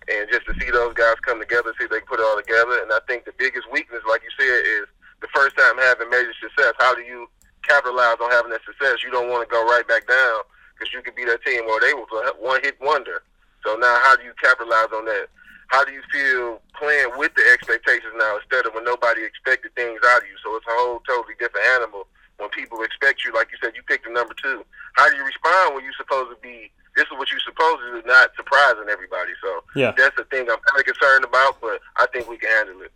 and 0.10 0.30
just 0.32 0.46
to 0.48 0.54
see 0.58 0.72
those 0.72 0.94
guys 0.94 1.20
come 1.22 1.40
together, 1.40 1.74
see 1.78 1.86
if 1.86 1.92
they 1.92 2.02
can 2.02 2.10
put 2.10 2.20
it 2.20 2.26
all 2.26 2.38
together. 2.38 2.82
And 2.82 2.92
I 2.92 3.00
think 3.06 3.26
the 3.26 3.36
biggest 3.38 3.70
weakness, 3.72 4.02
like 4.10 4.22
you 4.26 4.34
said, 4.34 4.60
is 4.82 4.86
the 5.22 5.30
first 5.34 5.58
time 5.58 5.78
having 5.78 6.10
major 6.10 6.34
success. 6.42 6.74
How 6.80 6.96
do 6.96 7.02
you 7.02 7.30
capitalize 7.62 8.18
on 8.18 8.32
having 8.32 8.52
that 8.52 8.66
success? 8.66 9.04
You 9.04 9.12
don't 9.12 9.30
want 9.30 9.48
to 9.48 9.52
go 9.52 9.62
right 9.70 9.86
back 9.88 10.08
down 10.08 10.42
because 10.74 10.94
you 10.94 11.02
could 11.02 11.16
be 11.16 11.26
that 11.26 11.46
team 11.46 11.66
where 11.70 11.80
they 11.80 11.94
was 11.94 12.10
a 12.10 12.34
one 12.42 12.62
hit 12.64 12.82
wonder. 12.82 13.22
So 13.62 13.78
now, 13.78 14.02
how 14.02 14.18
do 14.18 14.24
you 14.24 14.34
capitalize 14.42 14.90
on 14.90 15.06
that? 15.06 15.30
How 15.70 15.86
do 15.86 15.94
you 15.94 16.02
feel 16.12 16.60
playing 16.76 17.14
with 17.16 17.32
the 17.38 17.46
expectations 17.54 18.12
now 18.18 18.42
instead 18.42 18.66
of 18.66 18.74
when 18.74 18.84
nobody 18.84 19.24
expected 19.24 19.74
things 19.78 20.02
out 20.04 20.26
of 20.26 20.28
you? 20.28 20.36
So 20.44 20.58
it's 20.58 20.66
a 20.68 20.76
whole 20.76 21.00
totally 21.08 21.38
different 21.40 21.66
animal 21.78 22.10
when 22.42 22.50
people 22.50 22.82
expect 22.82 23.24
you, 23.24 23.32
like 23.32 23.54
you 23.54 23.58
said, 23.62 23.78
you 23.78 23.86
picked 23.86 24.04
the 24.04 24.12
number 24.12 24.34
two. 24.34 24.66
How 24.98 25.08
do 25.08 25.16
you 25.16 25.24
respond 25.24 25.76
when 25.76 25.86
you're 25.86 25.96
supposed 25.96 26.34
to 26.34 26.40
be 26.42 26.74
this 27.02 27.12
is 27.12 27.18
what 27.18 27.32
you're 27.32 27.40
supposed 27.40 27.80
to 27.82 28.02
do, 28.02 28.08
not 28.08 28.30
surprising 28.36 28.86
everybody. 28.90 29.32
So 29.42 29.64
yeah. 29.76 29.94
that's 29.98 30.16
the 30.16 30.24
thing 30.26 30.42
I'm 30.42 30.60
kind 30.62 30.78
of 30.80 30.86
concerned 30.86 31.26
about, 31.26 31.60
but 31.60 31.82
I 31.98 32.06
think 32.14 32.30
we 32.30 32.38
can 32.38 32.50
handle 32.50 32.84
it. 32.84 32.92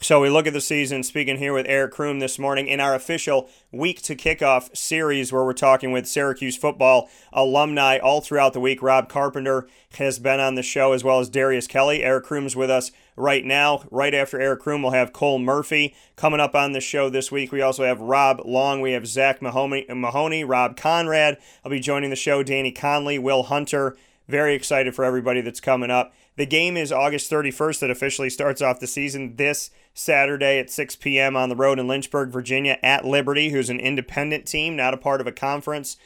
So 0.00 0.20
we 0.20 0.28
look 0.28 0.46
at 0.46 0.52
the 0.52 0.60
season, 0.60 1.04
speaking 1.04 1.38
here 1.38 1.54
with 1.54 1.64
Eric 1.68 1.94
Crume 1.94 2.18
this 2.18 2.38
morning 2.38 2.66
in 2.66 2.80
our 2.80 2.94
official 2.94 3.48
week 3.72 4.02
to 4.02 4.16
kickoff 4.16 4.76
series 4.76 5.32
where 5.32 5.44
we're 5.44 5.54
talking 5.54 5.90
with 5.90 6.06
Syracuse 6.06 6.56
football 6.56 7.08
alumni 7.32 7.98
all 7.98 8.20
throughout 8.20 8.52
the 8.52 8.60
week. 8.60 8.82
Rob 8.82 9.08
Carpenter 9.08 9.68
has 9.96 10.18
been 10.18 10.40
on 10.40 10.54
the 10.54 10.62
show 10.62 10.92
as 10.92 11.04
well 11.04 11.20
as 11.20 11.30
Darius 11.30 11.66
Kelly. 11.66 12.02
Eric 12.02 12.26
Crume's 12.26 12.56
with 12.56 12.68
us 12.68 12.90
right 13.16 13.44
now. 13.44 13.84
Right 13.90 14.14
after 14.14 14.40
Eric 14.40 14.60
Crume, 14.62 14.82
we'll 14.82 14.92
have 14.92 15.12
Cole 15.12 15.38
Murphy 15.38 15.94
coming 16.14 16.40
up 16.40 16.54
on 16.54 16.72
the 16.72 16.80
show 16.80 17.08
this 17.08 17.32
week. 17.32 17.50
We 17.50 17.62
also 17.62 17.84
have 17.84 18.00
Rob 18.00 18.42
Long. 18.44 18.80
We 18.80 18.92
have 18.92 19.06
Zach 19.06 19.42
Mahoney, 19.42 19.86
Mahoney 19.88 20.44
Rob 20.44 20.76
Conrad. 20.76 21.38
I'll 21.64 21.70
be 21.70 21.80
joining 21.80 22.10
the 22.10 22.16
show. 22.16 22.42
Danny 22.42 22.72
Conley, 22.72 23.18
Will 23.18 23.44
Hunter. 23.44 23.96
Very 24.28 24.54
excited 24.54 24.94
for 24.94 25.04
everybody 25.04 25.40
that's 25.40 25.60
coming 25.60 25.90
up. 25.90 26.12
The 26.36 26.46
game 26.46 26.76
is 26.76 26.92
August 26.92 27.30
31st 27.30 27.80
that 27.80 27.90
officially 27.90 28.28
starts 28.28 28.60
off 28.60 28.80
the 28.80 28.86
season 28.86 29.36
this 29.36 29.70
Saturday 29.94 30.58
at 30.58 30.70
6 30.70 30.96
p.m. 30.96 31.36
on 31.36 31.48
the 31.48 31.56
road 31.56 31.78
in 31.78 31.88
Lynchburg, 31.88 32.30
Virginia 32.30 32.78
at 32.82 33.06
Liberty, 33.06 33.50
who's 33.50 33.70
an 33.70 33.80
independent 33.80 34.46
team, 34.46 34.76
not 34.76 34.92
a 34.92 34.98
part 34.98 35.22
of 35.22 35.26
a 35.26 35.32
conference. 35.32 35.96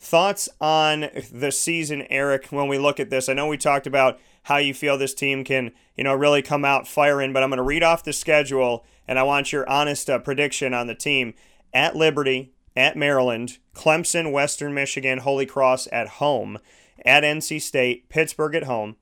Thoughts 0.00 0.48
on 0.60 1.08
the 1.32 1.50
season, 1.50 2.02
Eric, 2.10 2.48
when 2.48 2.68
we 2.68 2.78
look 2.78 3.00
at 3.00 3.10
this? 3.10 3.28
I 3.28 3.32
know 3.32 3.48
we 3.48 3.56
talked 3.56 3.86
about 3.86 4.20
how 4.48 4.56
you 4.56 4.72
feel 4.72 4.96
this 4.96 5.12
team 5.12 5.44
can, 5.44 5.72
you 5.94 6.02
know, 6.02 6.14
really 6.14 6.40
come 6.40 6.64
out 6.64 6.88
firing, 6.88 7.34
but 7.34 7.42
I'm 7.42 7.50
going 7.50 7.58
to 7.58 7.62
read 7.62 7.82
off 7.82 8.02
the 8.02 8.14
schedule 8.14 8.86
and 9.06 9.18
I 9.18 9.22
want 9.22 9.52
your 9.52 9.68
honest 9.68 10.08
uh, 10.08 10.18
prediction 10.18 10.72
on 10.72 10.86
the 10.86 10.94
team. 10.94 11.34
At 11.74 11.94
Liberty, 11.94 12.54
at 12.74 12.96
Maryland, 12.96 13.58
Clemson, 13.74 14.32
Western 14.32 14.72
Michigan, 14.72 15.18
Holy 15.18 15.44
Cross 15.44 15.86
at 15.92 16.08
home, 16.08 16.58
at 17.04 17.24
NC 17.24 17.60
State, 17.60 18.08
Pittsburgh 18.08 18.54
at 18.54 18.64
home, 18.64 18.96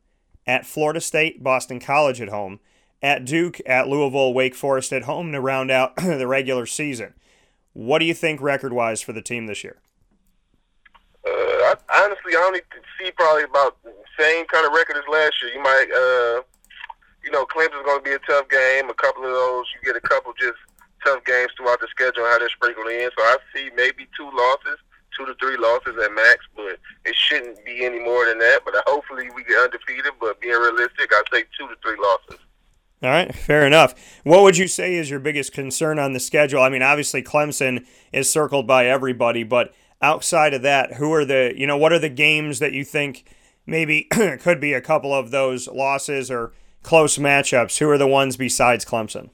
at 0.49 0.67
Florida 0.67 1.01
State, 1.01 1.45
Boston 1.45 1.79
College 1.79 2.21
at 2.21 2.29
home, 2.29 2.59
at 3.01 3.25
Duke, 3.25 3.61
at 3.67 3.87
Louisville, 3.87 4.35
Wake 4.35 4.57
Forest 4.57 4.93
at 4.93 5.05
home 5.05 5.31
to 5.31 5.41
round 5.41 5.71
out 5.71 5.95
the 6.03 6.27
regular 6.27 6.67
season. 6.67 7.15
What 7.73 8.01
do 8.01 8.05
you 8.05 8.15
think 8.15 8.41
record 8.41 8.73
wise 8.73 9.01
for 9.01 9.13
the 9.13 9.23
team 9.23 9.47
this 9.47 9.63
year? 9.63 9.77
Uh, 11.27 11.75
I, 11.91 12.05
honestly, 12.05 12.37
I 12.37 12.43
only 12.47 12.61
see 12.99 13.11
probably 13.11 13.43
about 13.43 13.83
the 13.83 13.93
same 14.19 14.47
kind 14.47 14.67
of 14.67 14.73
record 14.73 14.97
as 14.97 15.05
last 15.11 15.35
year. 15.43 15.53
You 15.53 15.63
might, 15.63 15.91
uh, 15.91 16.43
you 17.25 17.31
know, 17.33 17.45
Clemson's 17.47 17.85
going 17.85 17.99
to 17.99 18.05
be 18.05 18.13
a 18.13 18.19
tough 18.21 18.49
game. 18.49 18.89
A 18.89 18.95
couple 18.95 19.25
of 19.25 19.31
those, 19.31 19.67
you 19.75 19.81
get 19.85 19.97
a 19.97 20.07
couple 20.07 20.33
just 20.39 20.59
tough 21.05 21.25
games 21.25 21.51
throughout 21.57 21.81
the 21.81 21.89
schedule, 21.91 22.25
how 22.25 22.39
they're 22.39 22.49
sprinkled 22.49 22.89
in. 22.89 23.11
So 23.17 23.23
I 23.25 23.37
see 23.55 23.71
maybe 23.77 24.07
two 24.17 24.31
losses, 24.31 24.79
two 25.17 25.27
to 25.27 25.35
three 25.41 25.57
losses 25.57 25.99
at 26.03 26.13
max, 26.15 26.47
but 26.55 26.79
it 27.05 27.15
shouldn't 27.15 27.65
be 27.65 27.85
any 27.85 27.99
more 27.99 28.27
than 28.27 28.39
that. 28.39 28.61
But 28.65 28.75
hopefully 28.87 29.29
we 29.35 29.43
get 29.45 29.59
undefeated. 29.59 30.13
But 30.21 30.41
being 30.41 30.55
realistic, 30.55 31.11
I 31.11 31.23
say 31.33 31.45
two 31.59 31.67
to 31.67 31.75
three 31.83 31.99
losses. 31.99 32.41
All 33.03 33.11
right, 33.11 33.35
fair 33.35 33.67
enough. 33.67 33.95
What 34.25 34.43
would 34.43 34.57
you 34.57 34.67
say 34.67 34.95
is 34.95 35.11
your 35.11 35.21
biggest 35.21 35.53
concern 35.53 35.99
on 35.99 36.15
the 36.15 36.21
schedule? 36.21 36.63
I 36.63 36.71
mean, 36.71 36.83
obviously 36.83 37.23
Clemson 37.23 37.85
is 38.11 38.31
circled 38.31 38.67
by 38.67 38.87
everybody, 38.87 39.43
but 39.43 39.75
outside 40.03 40.55
of 40.55 40.63
that, 40.63 40.95
who 40.95 41.13
are 41.13 41.25
the 41.25 41.53
you 41.57 41.67
know 41.67 41.77
what 41.77 41.93
are 41.93 41.99
the 41.99 42.09
games 42.09 42.59
that 42.59 42.73
you 42.73 42.85
think 42.85 43.25
maybe 43.67 44.05
could 44.41 44.61
be 44.61 44.73
a 44.73 44.81
couple 44.81 45.15
of 45.15 45.31
those 45.31 45.69
losses 45.69 46.31
or 46.31 46.53
close 46.83 47.19
matchups? 47.19 47.79
Who 47.79 47.91
are 47.91 47.99
the 47.99 48.07
ones 48.07 48.37
besides 48.37 48.85
Clemson? 48.85 49.31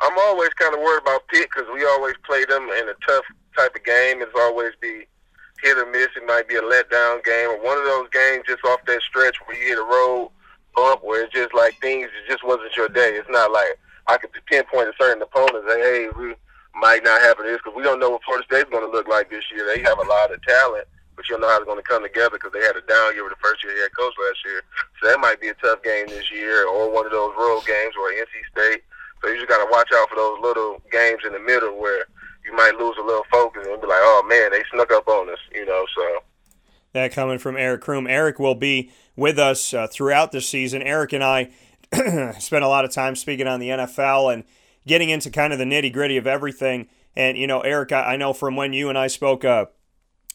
I'm 0.00 0.18
always 0.18 0.50
kind 0.50 0.74
of 0.74 0.80
worried 0.80 1.02
about 1.02 1.26
Pitt 1.28 1.48
because 1.54 1.68
we 1.72 1.84
always 1.84 2.14
play 2.24 2.44
them 2.44 2.62
in 2.64 2.88
a 2.88 2.94
tough 3.06 3.24
type 3.56 3.74
of 3.74 3.84
game. 3.84 4.22
It's 4.22 4.32
always 4.36 4.72
be 4.80 5.06
hit 5.62 5.78
or 5.78 5.90
miss. 5.90 6.08
It 6.16 6.26
might 6.26 6.48
be 6.48 6.56
a 6.56 6.62
letdown 6.62 7.24
game 7.24 7.50
or 7.50 7.62
one 7.62 7.78
of 7.78 7.84
those 7.84 8.08
games 8.10 8.44
just 8.46 8.64
off 8.64 8.80
that 8.86 9.02
stretch 9.02 9.36
where 9.44 9.60
you 9.60 9.68
hit 9.68 9.78
a 9.78 9.82
road 9.82 10.30
bump 10.76 11.02
where 11.02 11.24
it's 11.24 11.34
just 11.34 11.52
like 11.54 11.74
things 11.80 12.06
it 12.06 12.30
just 12.30 12.44
wasn't 12.44 12.76
your 12.76 12.88
day. 12.88 13.14
It's 13.14 13.28
not 13.28 13.50
like 13.50 13.78
I 14.06 14.16
could 14.16 14.30
pinpoint 14.46 14.88
a 14.88 14.92
certain 15.00 15.22
opponent 15.22 15.56
and 15.56 15.68
say, 15.68 15.80
hey, 15.80 16.08
we 16.16 16.34
might 16.74 17.04
not 17.04 17.20
happen 17.20 17.46
this 17.46 17.58
because 17.62 17.76
we 17.76 17.82
don't 17.82 18.00
know 18.00 18.10
what 18.10 18.24
Florida 18.24 18.46
State's 18.46 18.70
going 18.70 18.84
to 18.84 18.92
look 18.92 19.08
like 19.08 19.30
this 19.30 19.44
year. 19.54 19.66
They 19.66 19.82
have 19.82 19.98
a 19.98 20.08
lot 20.08 20.32
of 20.32 20.42
talent, 20.42 20.86
but 21.16 21.28
you 21.28 21.34
don't 21.34 21.42
know 21.42 21.48
how 21.48 21.58
it's 21.58 21.66
going 21.66 21.80
to 21.80 21.88
come 21.88 22.02
together 22.02 22.38
because 22.38 22.52
they 22.52 22.62
had 22.62 22.76
a 22.76 22.84
down 22.86 23.14
year 23.14 23.24
with 23.24 23.34
the 23.34 23.42
first 23.42 23.64
year 23.64 23.74
head 23.82 23.90
coach 23.98 24.14
last 24.14 24.38
year. 24.44 24.62
So 25.00 25.08
that 25.08 25.20
might 25.20 25.40
be 25.40 25.48
a 25.48 25.54
tough 25.54 25.82
game 25.82 26.06
this 26.06 26.30
year 26.30 26.66
or 26.66 26.92
one 26.92 27.06
of 27.06 27.12
those 27.12 27.34
road 27.36 27.66
games 27.66 27.94
or 27.98 28.10
NC 28.10 28.36
State 28.52 28.82
so 29.22 29.28
you 29.28 29.36
just 29.36 29.48
got 29.48 29.64
to 29.64 29.70
watch 29.70 29.88
out 29.94 30.08
for 30.08 30.16
those 30.16 30.38
little 30.40 30.80
games 30.90 31.22
in 31.26 31.32
the 31.32 31.40
middle 31.40 31.78
where 31.78 32.06
you 32.44 32.54
might 32.54 32.76
lose 32.78 32.96
a 33.00 33.04
little 33.04 33.24
focus 33.30 33.66
and 33.66 33.80
be 33.80 33.86
like, 33.86 33.98
oh 34.00 34.24
man, 34.28 34.50
they 34.52 34.62
snuck 34.72 34.92
up 34.92 35.08
on 35.08 35.28
us, 35.30 35.38
you 35.52 35.66
know. 35.66 35.84
So 35.96 36.18
that 36.92 37.12
coming 37.12 37.38
from 37.38 37.56
Eric 37.56 37.82
Crume. 37.82 38.08
Eric 38.08 38.38
will 38.38 38.54
be 38.54 38.90
with 39.16 39.38
us 39.38 39.74
uh, 39.74 39.88
throughout 39.88 40.32
the 40.32 40.40
season. 40.40 40.82
Eric 40.82 41.12
and 41.12 41.24
I 41.24 41.50
spent 42.38 42.64
a 42.64 42.68
lot 42.68 42.84
of 42.84 42.92
time 42.92 43.16
speaking 43.16 43.46
on 43.46 43.60
the 43.60 43.68
NFL 43.70 44.32
and 44.32 44.44
getting 44.88 45.10
into 45.10 45.30
kind 45.30 45.52
of 45.52 45.58
the 45.58 45.64
nitty 45.64 45.92
gritty 45.92 46.16
of 46.16 46.26
everything. 46.26 46.88
And 47.14 47.38
you 47.38 47.46
know, 47.46 47.60
Eric, 47.60 47.92
I, 47.92 48.14
I 48.14 48.16
know 48.16 48.32
from 48.32 48.56
when 48.56 48.72
you 48.72 48.88
and 48.88 48.98
I 48.98 49.06
spoke 49.06 49.44
a 49.44 49.68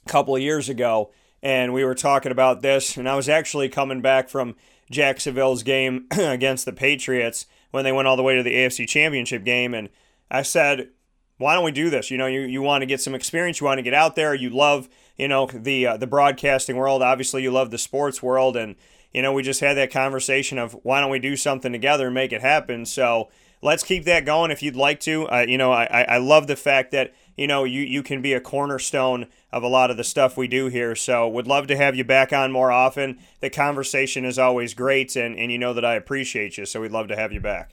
couple 0.07 0.35
of 0.35 0.41
years 0.41 0.69
ago, 0.69 1.11
and 1.41 1.73
we 1.73 1.83
were 1.83 1.95
talking 1.95 2.31
about 2.31 2.61
this, 2.61 2.95
and 2.95 3.09
I 3.09 3.15
was 3.15 3.27
actually 3.27 3.67
coming 3.67 4.01
back 4.01 4.29
from 4.29 4.55
Jacksonville's 4.89 5.63
game 5.63 6.05
against 6.11 6.65
the 6.65 6.71
Patriots 6.71 7.47
when 7.71 7.83
they 7.83 7.91
went 7.91 8.07
all 8.07 8.15
the 8.15 8.23
way 8.23 8.35
to 8.35 8.43
the 8.43 8.53
AFC 8.53 8.87
Championship 8.87 9.43
game. 9.43 9.73
And 9.73 9.89
I 10.31 10.43
said, 10.43 10.89
why 11.37 11.55
don't 11.55 11.65
we 11.65 11.71
do 11.71 11.89
this? 11.89 12.11
You 12.11 12.17
know, 12.17 12.27
you, 12.27 12.41
you 12.41 12.61
want 12.61 12.83
to 12.83 12.85
get 12.85 13.01
some 13.01 13.15
experience, 13.15 13.59
you 13.59 13.65
want 13.65 13.79
to 13.79 13.83
get 13.83 13.93
out 13.93 14.15
there, 14.15 14.33
you 14.33 14.49
love, 14.49 14.87
you 15.17 15.27
know, 15.27 15.47
the 15.47 15.87
uh, 15.87 15.97
the 15.97 16.07
broadcasting 16.07 16.77
world. 16.77 17.01
Obviously, 17.01 17.43
you 17.43 17.51
love 17.51 17.71
the 17.71 17.77
sports 17.77 18.23
world, 18.23 18.55
and 18.55 18.75
you 19.11 19.21
know, 19.21 19.33
we 19.33 19.43
just 19.43 19.59
had 19.59 19.75
that 19.75 19.91
conversation 19.91 20.57
of 20.57 20.73
why 20.83 21.01
don't 21.01 21.11
we 21.11 21.19
do 21.19 21.35
something 21.35 21.71
together 21.71 22.05
and 22.05 22.15
make 22.15 22.31
it 22.31 22.41
happen. 22.41 22.85
So 22.85 23.29
let's 23.63 23.83
keep 23.83 24.03
that 24.03 24.25
going 24.25 24.51
if 24.51 24.61
you'd 24.61 24.75
like 24.75 24.99
to. 24.99 25.27
Uh, 25.29 25.45
you 25.47 25.57
know, 25.57 25.71
I, 25.71 26.05
I 26.07 26.17
love 26.17 26.47
the 26.47 26.55
fact 26.55 26.91
that 26.91 27.13
you 27.35 27.47
know 27.47 27.63
you 27.63 27.81
you 27.81 28.03
can 28.03 28.21
be 28.21 28.33
a 28.33 28.41
cornerstone 28.41 29.27
of 29.51 29.63
a 29.63 29.67
lot 29.67 29.89
of 29.89 29.97
the 29.97 30.03
stuff 30.03 30.37
we 30.37 30.47
do 30.47 30.67
here. 30.67 30.95
So 30.95 31.27
would 31.29 31.47
love 31.47 31.67
to 31.67 31.77
have 31.77 31.95
you 31.95 32.03
back 32.03 32.31
on 32.31 32.51
more 32.51 32.71
often. 32.71 33.19
The 33.39 33.49
conversation 33.49 34.25
is 34.25 34.37
always 34.37 34.73
great, 34.73 35.15
and, 35.15 35.37
and 35.39 35.51
you 35.51 35.57
know 35.57 35.73
that 35.73 35.85
I 35.85 35.95
appreciate 35.95 36.57
you. 36.57 36.65
So 36.65 36.81
we'd 36.81 36.91
love 36.91 37.07
to 37.07 37.15
have 37.15 37.31
you 37.31 37.39
back. 37.39 37.71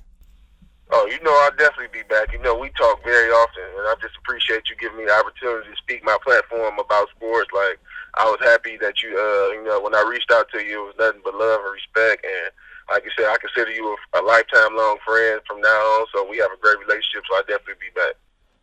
Oh, 0.92 1.06
you 1.06 1.22
know 1.22 1.32
I'll 1.44 1.56
definitely 1.56 1.92
be 1.92 2.06
back. 2.08 2.32
You 2.32 2.40
know 2.40 2.56
we 2.56 2.70
talk 2.70 3.02
very 3.04 3.30
often, 3.30 3.64
and 3.78 3.88
I 3.88 3.94
just 4.00 4.16
appreciate 4.16 4.62
you 4.70 4.76
giving 4.80 4.98
me 4.98 5.04
the 5.06 5.12
opportunity 5.12 5.68
to 5.70 5.76
speak 5.76 6.04
my 6.04 6.16
platform 6.24 6.78
about 6.78 7.08
sports. 7.10 7.50
Like 7.52 7.78
I 8.16 8.24
was 8.24 8.38
happy 8.40 8.76
that 8.78 9.02
you, 9.02 9.10
uh, 9.10 9.54
you 9.54 9.64
know, 9.64 9.80
when 9.80 9.94
I 9.94 10.06
reached 10.08 10.30
out 10.32 10.48
to 10.52 10.64
you, 10.64 10.82
it 10.82 10.86
was 10.86 10.94
nothing 10.98 11.20
but 11.24 11.34
love 11.34 11.60
and 11.62 11.72
respect. 11.72 12.24
And 12.24 12.50
like 12.90 13.04
you 13.04 13.10
said, 13.16 13.26
I 13.26 13.36
consider 13.38 13.70
you 13.70 13.96
a, 14.14 14.20
a 14.20 14.22
lifetime 14.22 14.76
long 14.76 14.98
friend 15.06 15.40
from 15.46 15.60
now 15.60 15.68
on. 15.68 16.06
So 16.14 16.28
we 16.28 16.38
have 16.38 16.50
a 16.50 16.60
great 16.60 16.78
relationship. 16.78 17.22
So 17.30 17.36
I 17.36 17.42
definitely 17.46 17.74
be 17.80 17.94
back. 17.94 18.14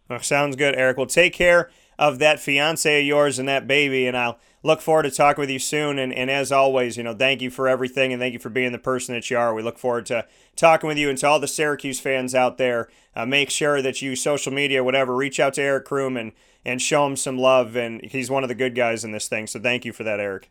Well, 0.09 0.21
sounds 0.21 0.55
good, 0.55 0.75
Eric. 0.75 0.97
Well, 0.97 1.05
take 1.05 1.33
care 1.33 1.69
of 1.99 2.19
that 2.19 2.39
fiance 2.39 2.99
of 2.99 3.05
yours 3.05 3.39
and 3.39 3.47
that 3.47 3.67
baby. 3.67 4.05
And 4.05 4.17
I'll 4.17 4.39
look 4.63 4.81
forward 4.81 5.03
to 5.03 5.11
talking 5.11 5.41
with 5.41 5.49
you 5.49 5.59
soon. 5.59 5.97
And, 5.97 6.13
and 6.13 6.29
as 6.29 6.51
always, 6.51 6.97
you 6.97 7.03
know, 7.03 7.13
thank 7.13 7.41
you 7.41 7.49
for 7.49 7.67
everything 7.67 8.13
and 8.13 8.21
thank 8.21 8.33
you 8.33 8.39
for 8.39 8.49
being 8.49 8.71
the 8.71 8.77
person 8.77 9.15
that 9.15 9.29
you 9.29 9.37
are. 9.37 9.53
We 9.53 9.63
look 9.63 9.79
forward 9.79 10.05
to 10.07 10.25
talking 10.55 10.87
with 10.87 10.97
you 10.97 11.09
and 11.09 11.17
to 11.19 11.27
all 11.27 11.39
the 11.39 11.47
Syracuse 11.47 11.99
fans 11.99 12.35
out 12.35 12.57
there. 12.57 12.89
Uh, 13.15 13.25
make 13.25 13.49
sure 13.49 13.81
that 13.81 14.01
you 14.01 14.15
social 14.15 14.53
media, 14.53 14.83
whatever, 14.83 15.15
reach 15.15 15.39
out 15.39 15.55
to 15.55 15.61
Eric 15.61 15.85
Crume 15.85 16.19
and, 16.19 16.33
and 16.65 16.81
show 16.81 17.05
him 17.05 17.15
some 17.15 17.37
love. 17.37 17.75
And 17.75 18.03
he's 18.03 18.29
one 18.29 18.43
of 18.43 18.49
the 18.49 18.55
good 18.55 18.75
guys 18.75 19.03
in 19.03 19.11
this 19.11 19.27
thing. 19.27 19.47
So 19.47 19.59
thank 19.59 19.85
you 19.85 19.93
for 19.93 20.03
that, 20.03 20.19
Eric. 20.19 20.49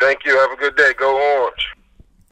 Thank 0.00 0.24
you. 0.24 0.38
Have 0.38 0.50
a 0.50 0.56
good 0.56 0.76
day. 0.76 0.94
Go 0.98 1.14
Orange. 1.14 1.81